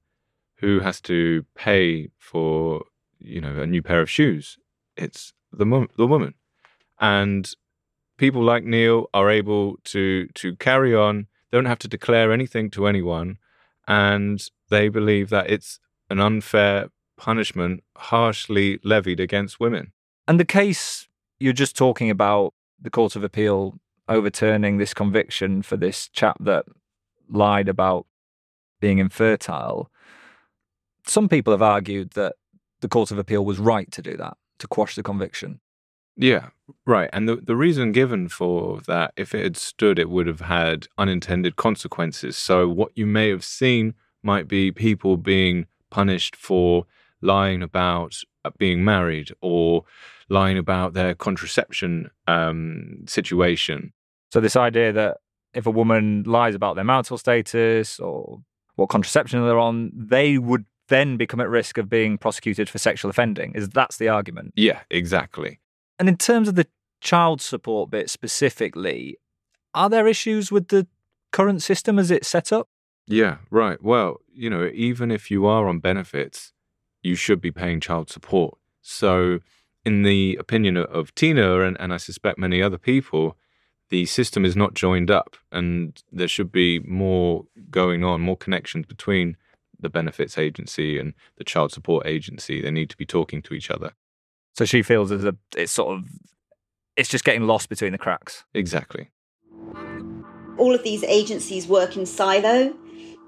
Who 0.56 0.80
has 0.80 1.00
to 1.02 1.44
pay 1.54 2.10
for, 2.18 2.84
you 3.18 3.40
know, 3.40 3.60
a 3.60 3.66
new 3.66 3.82
pair 3.82 4.00
of 4.00 4.10
shoes? 4.10 4.58
It's 4.96 5.32
the 5.52 5.88
the 5.96 6.06
woman. 6.06 6.34
And 7.00 7.50
people 8.16 8.42
like 8.42 8.64
Neil 8.64 9.08
are 9.12 9.30
able 9.30 9.76
to 9.84 10.28
to 10.34 10.56
carry 10.56 10.94
on. 10.94 11.26
They 11.50 11.58
don't 11.58 11.64
have 11.66 11.78
to 11.80 11.88
declare 11.88 12.32
anything 12.32 12.70
to 12.70 12.86
anyone, 12.86 13.38
and 13.86 14.42
they 14.70 14.88
believe 14.88 15.28
that 15.30 15.50
it's 15.50 15.78
an 16.14 16.20
unfair 16.20 16.90
punishment 17.16 17.82
harshly 17.96 18.78
levied 18.84 19.18
against 19.18 19.58
women. 19.58 19.92
And 20.28 20.38
the 20.38 20.44
case 20.44 21.08
you're 21.40 21.52
just 21.52 21.76
talking 21.76 22.08
about 22.08 22.54
the 22.80 22.88
Court 22.88 23.16
of 23.16 23.24
Appeal 23.24 23.80
overturning 24.08 24.78
this 24.78 24.94
conviction 24.94 25.60
for 25.60 25.76
this 25.76 26.08
chap 26.08 26.36
that 26.38 26.66
lied 27.28 27.68
about 27.68 28.06
being 28.80 28.98
infertile. 28.98 29.90
Some 31.04 31.28
people 31.28 31.52
have 31.52 31.62
argued 31.62 32.10
that 32.12 32.36
the 32.80 32.88
Court 32.88 33.10
of 33.10 33.18
Appeal 33.18 33.44
was 33.44 33.58
right 33.58 33.90
to 33.90 34.00
do 34.00 34.16
that, 34.16 34.36
to 34.60 34.68
quash 34.68 34.94
the 34.94 35.02
conviction. 35.02 35.58
Yeah, 36.16 36.50
right. 36.86 37.10
And 37.12 37.28
the, 37.28 37.36
the 37.36 37.56
reason 37.56 37.90
given 37.90 38.28
for 38.28 38.80
that, 38.86 39.12
if 39.16 39.34
it 39.34 39.42
had 39.42 39.56
stood, 39.56 39.98
it 39.98 40.10
would 40.10 40.28
have 40.28 40.42
had 40.42 40.86
unintended 40.96 41.56
consequences. 41.56 42.36
So, 42.36 42.68
what 42.68 42.92
you 42.94 43.04
may 43.04 43.30
have 43.30 43.42
seen 43.42 43.94
might 44.22 44.46
be 44.46 44.70
people 44.70 45.16
being 45.16 45.66
punished 45.94 46.34
for 46.34 46.86
lying 47.20 47.62
about 47.62 48.16
uh, 48.44 48.50
being 48.58 48.84
married 48.84 49.30
or 49.40 49.84
lying 50.28 50.58
about 50.58 50.92
their 50.92 51.14
contraception 51.14 52.10
um, 52.26 53.04
situation. 53.06 53.92
So, 54.32 54.40
this 54.40 54.56
idea 54.56 54.92
that 54.92 55.18
if 55.54 55.66
a 55.66 55.70
woman 55.70 56.24
lies 56.26 56.56
about 56.56 56.74
their 56.74 56.84
marital 56.84 57.16
status 57.16 58.00
or 58.00 58.40
what 58.74 58.88
contraception 58.88 59.40
they're 59.44 59.58
on, 59.58 59.92
they 59.94 60.36
would 60.36 60.64
then 60.88 61.16
become 61.16 61.40
at 61.40 61.48
risk 61.48 61.78
of 61.78 61.88
being 61.88 62.18
prosecuted 62.18 62.68
for 62.68 62.78
sexual 62.78 63.08
offending. 63.08 63.52
Is 63.54 63.68
that's 63.68 63.96
the 63.96 64.08
argument? 64.08 64.52
Yeah, 64.56 64.80
exactly. 64.90 65.60
And 66.00 66.08
in 66.08 66.16
terms 66.16 66.48
of 66.48 66.56
the 66.56 66.66
child 67.00 67.40
support 67.40 67.90
bit 67.90 68.10
specifically, 68.10 69.18
are 69.74 69.88
there 69.88 70.08
issues 70.08 70.50
with 70.50 70.68
the 70.68 70.88
current 71.30 71.62
system 71.62 72.00
as 72.00 72.10
it's 72.10 72.26
set 72.26 72.52
up? 72.52 72.68
Yeah, 73.06 73.38
right. 73.50 73.82
Well, 73.82 74.20
you 74.32 74.48
know, 74.48 74.70
even 74.72 75.10
if 75.10 75.30
you 75.30 75.46
are 75.46 75.68
on 75.68 75.78
benefits, 75.78 76.52
you 77.02 77.14
should 77.14 77.40
be 77.40 77.50
paying 77.50 77.80
child 77.80 78.10
support. 78.10 78.56
So, 78.80 79.40
in 79.84 80.02
the 80.02 80.36
opinion 80.40 80.76
of 80.76 81.14
Tina 81.14 81.60
and, 81.60 81.76
and 81.78 81.92
I 81.92 81.98
suspect 81.98 82.38
many 82.38 82.62
other 82.62 82.78
people, 82.78 83.36
the 83.90 84.06
system 84.06 84.44
is 84.44 84.56
not 84.56 84.74
joined 84.74 85.10
up 85.10 85.36
and 85.52 86.02
there 86.10 86.28
should 86.28 86.50
be 86.50 86.80
more 86.80 87.44
going 87.70 88.02
on, 88.02 88.22
more 88.22 88.36
connections 88.36 88.86
between 88.86 89.36
the 89.78 89.90
benefits 89.90 90.38
agency 90.38 90.98
and 90.98 91.12
the 91.36 91.44
child 91.44 91.72
support 91.72 92.06
agency. 92.06 92.62
They 92.62 92.70
need 92.70 92.88
to 92.90 92.96
be 92.96 93.04
talking 93.04 93.42
to 93.42 93.54
each 93.54 93.70
other. 93.70 93.92
So 94.56 94.64
she 94.64 94.82
feels 94.82 95.12
as 95.12 95.24
a 95.24 95.36
it's 95.56 95.72
sort 95.72 95.98
of 95.98 96.04
it's 96.96 97.08
just 97.08 97.24
getting 97.24 97.46
lost 97.46 97.68
between 97.68 97.92
the 97.92 97.98
cracks. 97.98 98.44
Exactly. 98.54 99.10
All 100.58 100.74
of 100.74 100.82
these 100.82 101.02
agencies 101.04 101.66
work 101.66 101.96
in 101.96 102.06
silo 102.06 102.74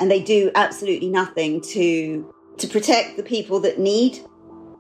and 0.01 0.11
they 0.11 0.23
do 0.23 0.51
absolutely 0.55 1.09
nothing 1.09 1.61
to 1.63 2.33
to 2.59 2.67
protect 2.69 3.17
the 3.17 3.23
people 3.23 3.61
that 3.61 3.79
need 3.79 4.19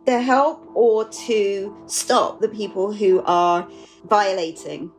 their 0.07 0.23
help 0.23 0.67
or 0.75 1.07
to 1.09 1.77
stop 1.87 2.41
the 2.41 2.49
people 2.49 2.93
who 2.93 3.23
are 3.25 3.69
violating 4.09 4.91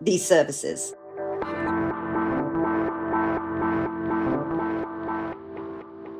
these 0.00 0.24
services. 0.24 0.94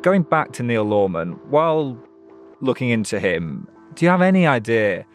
Going 0.02 0.24
back 0.24 0.52
to 0.52 0.62
Neil 0.62 0.84
Lawman, 0.84 1.32
while 1.48 1.96
looking 2.60 2.90
into 2.90 3.20
him, 3.20 3.68
do 3.94 4.04
you 4.04 4.10
have 4.10 4.20
any 4.20 4.46
idea 4.46 5.06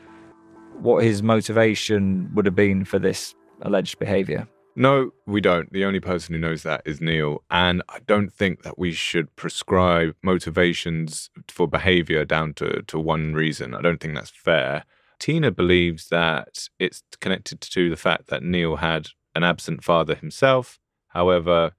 what 0.80 1.04
his 1.04 1.22
motivation 1.22 2.32
would 2.34 2.46
have 2.46 2.56
been 2.56 2.86
for 2.86 2.98
this 2.98 3.36
alleged 3.62 4.00
behaviour? 4.00 4.48
No, 4.80 5.10
we 5.26 5.42
don't. 5.42 5.74
The 5.74 5.86
only 5.86 6.00
person 6.00 6.36
who 6.36 6.40
knows 6.40 6.62
that 6.62 6.84
is 6.86 7.02
Neil. 7.02 7.44
And 7.50 7.82
I 7.90 7.98
don't 8.06 8.32
think 8.32 8.62
that 8.62 8.78
we 8.78 8.92
should 8.92 9.36
prescribe 9.36 10.16
motivations 10.22 11.32
for 11.48 11.68
behavior 11.68 12.24
down 12.26 12.54
to, 12.56 12.84
to 12.84 13.00
one 13.00 13.34
reason. 13.34 13.74
I 13.74 13.82
don't 13.82 14.00
think 14.00 14.13
that's 14.13 14.30
fair. 14.30 14.84
Tina 15.18 15.50
believes 15.50 16.10
that 16.10 16.68
it's 16.78 17.02
connected 17.20 17.60
to 17.60 17.90
the 17.90 17.96
fact 17.98 18.28
that 18.28 18.44
Neil 18.44 18.76
had 18.76 19.10
an 19.34 19.44
absent 19.44 19.84
father 19.84 20.13
himself. 20.13 20.78
However, 21.08 21.72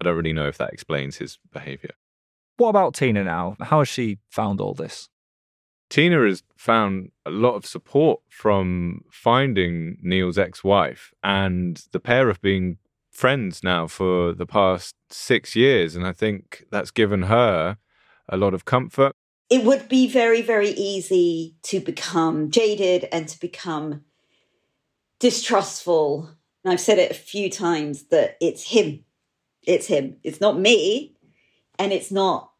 I 0.00 0.04
don't 0.04 0.16
really 0.16 0.32
know 0.32 0.48
if 0.48 0.58
that 0.58 0.72
explains 0.72 1.18
his 1.18 1.38
behavior. 1.52 1.92
What 2.56 2.70
about 2.70 2.94
Tina 2.94 3.22
now? 3.22 3.56
How 3.60 3.78
has 3.78 3.88
she 3.88 4.18
found 4.30 4.60
all 4.60 4.74
this? 4.74 5.08
Tina 5.92 6.24
has 6.24 6.42
found 6.56 7.10
a 7.26 7.30
lot 7.30 7.54
of 7.54 7.66
support 7.66 8.22
from 8.30 9.04
finding 9.10 9.98
Neil's 10.00 10.38
ex 10.38 10.64
wife, 10.64 11.12
and 11.22 11.84
the 11.92 12.00
pair 12.00 12.28
have 12.28 12.40
been 12.40 12.78
friends 13.10 13.62
now 13.62 13.86
for 13.86 14.32
the 14.32 14.46
past 14.46 14.96
six 15.10 15.54
years. 15.54 15.94
And 15.94 16.06
I 16.06 16.12
think 16.12 16.64
that's 16.70 16.90
given 16.90 17.24
her 17.24 17.76
a 18.26 18.38
lot 18.38 18.54
of 18.54 18.64
comfort. 18.64 19.12
It 19.50 19.64
would 19.64 19.86
be 19.90 20.08
very, 20.08 20.40
very 20.40 20.70
easy 20.70 21.56
to 21.64 21.78
become 21.78 22.50
jaded 22.50 23.06
and 23.12 23.28
to 23.28 23.38
become 23.38 24.02
distrustful. 25.18 26.30
And 26.64 26.72
I've 26.72 26.80
said 26.80 26.98
it 26.98 27.10
a 27.10 27.14
few 27.14 27.50
times 27.50 28.04
that 28.04 28.38
it's 28.40 28.70
him. 28.70 29.04
It's 29.62 29.88
him. 29.88 30.16
It's 30.22 30.40
not 30.40 30.58
me, 30.58 31.16
and 31.78 31.92
it's 31.92 32.10
not 32.10 32.50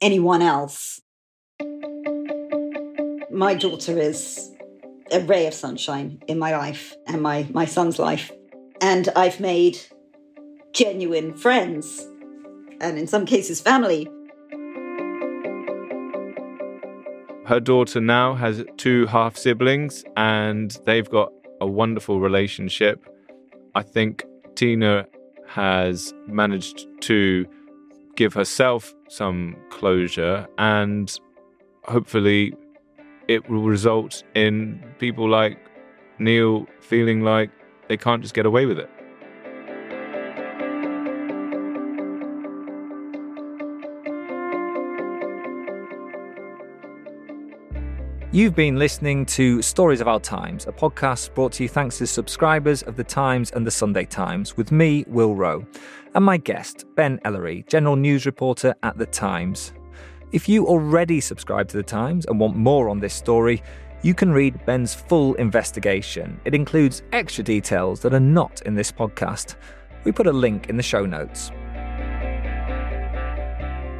anyone 0.00 0.40
else 0.40 1.02
my 3.32 3.54
daughter 3.54 3.98
is 3.98 4.50
a 5.10 5.20
ray 5.20 5.46
of 5.46 5.54
sunshine 5.54 6.22
in 6.28 6.38
my 6.38 6.56
life 6.56 6.94
and 7.06 7.22
my, 7.22 7.46
my 7.50 7.64
son's 7.64 7.98
life. 7.98 8.30
And 8.80 9.08
I've 9.16 9.40
made 9.40 9.78
genuine 10.72 11.34
friends 11.34 12.06
and, 12.80 12.98
in 12.98 13.06
some 13.06 13.24
cases, 13.26 13.60
family. 13.60 14.08
Her 17.46 17.60
daughter 17.60 18.00
now 18.00 18.34
has 18.34 18.64
two 18.76 19.06
half 19.06 19.36
siblings 19.36 20.04
and 20.16 20.76
they've 20.84 21.08
got 21.08 21.32
a 21.60 21.66
wonderful 21.66 22.20
relationship. 22.20 23.06
I 23.74 23.82
think 23.82 24.24
Tina 24.54 25.06
has 25.48 26.12
managed 26.26 26.86
to 27.02 27.46
give 28.16 28.34
herself 28.34 28.94
some 29.08 29.56
closure 29.70 30.46
and 30.58 31.14
hopefully 31.84 32.54
it 33.28 33.48
will 33.48 33.62
result 33.62 34.22
in 34.34 34.82
people 34.98 35.28
like 35.28 35.58
Neil 36.18 36.66
feeling 36.80 37.22
like 37.22 37.50
they 37.88 37.96
can't 37.96 38.22
just 38.22 38.34
get 38.34 38.46
away 38.46 38.66
with 38.66 38.78
it. 38.78 38.90
You've 48.34 48.54
been 48.54 48.78
listening 48.78 49.26
to 49.26 49.60
Stories 49.60 50.00
of 50.00 50.08
Our 50.08 50.18
Times, 50.18 50.66
a 50.66 50.72
podcast 50.72 51.34
brought 51.34 51.52
to 51.52 51.64
you 51.64 51.68
thanks 51.68 51.98
to 51.98 52.06
subscribers 52.06 52.82
of 52.82 52.96
The 52.96 53.04
Times 53.04 53.50
and 53.50 53.66
The 53.66 53.70
Sunday 53.70 54.06
Times, 54.06 54.56
with 54.56 54.72
me, 54.72 55.04
Will 55.06 55.36
Roe, 55.36 55.66
and 56.14 56.24
my 56.24 56.38
guest, 56.38 56.86
Ben 56.94 57.20
Ellery, 57.26 57.62
general 57.68 57.94
news 57.94 58.24
reporter 58.24 58.74
at 58.82 58.96
The 58.96 59.04
Times. 59.04 59.74
If 60.32 60.48
you 60.48 60.66
already 60.66 61.20
subscribe 61.20 61.68
to 61.68 61.76
The 61.76 61.82
Times 61.82 62.24
and 62.24 62.40
want 62.40 62.56
more 62.56 62.88
on 62.88 63.00
this 63.00 63.12
story, 63.12 63.62
you 64.00 64.14
can 64.14 64.32
read 64.32 64.64
Ben's 64.64 64.94
full 64.94 65.34
investigation. 65.34 66.40
It 66.46 66.54
includes 66.54 67.02
extra 67.12 67.44
details 67.44 68.00
that 68.00 68.14
are 68.14 68.20
not 68.20 68.62
in 68.62 68.74
this 68.74 68.90
podcast. 68.90 69.56
We 70.04 70.12
put 70.12 70.26
a 70.26 70.32
link 70.32 70.70
in 70.70 70.78
the 70.78 70.82
show 70.82 71.04
notes. 71.04 71.50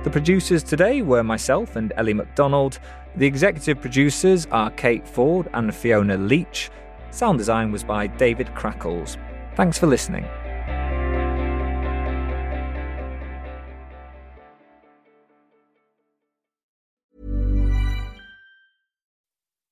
The 0.05 0.11
producers 0.11 0.63
today 0.63 1.03
were 1.03 1.23
myself 1.23 1.77
and 1.77 1.93
Ellie 1.99 2.15
McDonald. 2.15 2.79
The 3.17 3.27
executive 3.27 3.83
producers 3.83 4.47
are 4.51 4.71
Kate 4.71 5.07
Ford 5.07 5.51
and 5.53 5.75
Fiona 5.75 6.17
Leach. 6.17 6.71
Sound 7.11 7.37
design 7.37 7.71
was 7.71 7.85
by 7.85 8.07
David 8.07 8.55
Crackles. 8.55 9.19
Thanks 9.55 9.79
for 9.79 9.87
listening. 9.87 10.27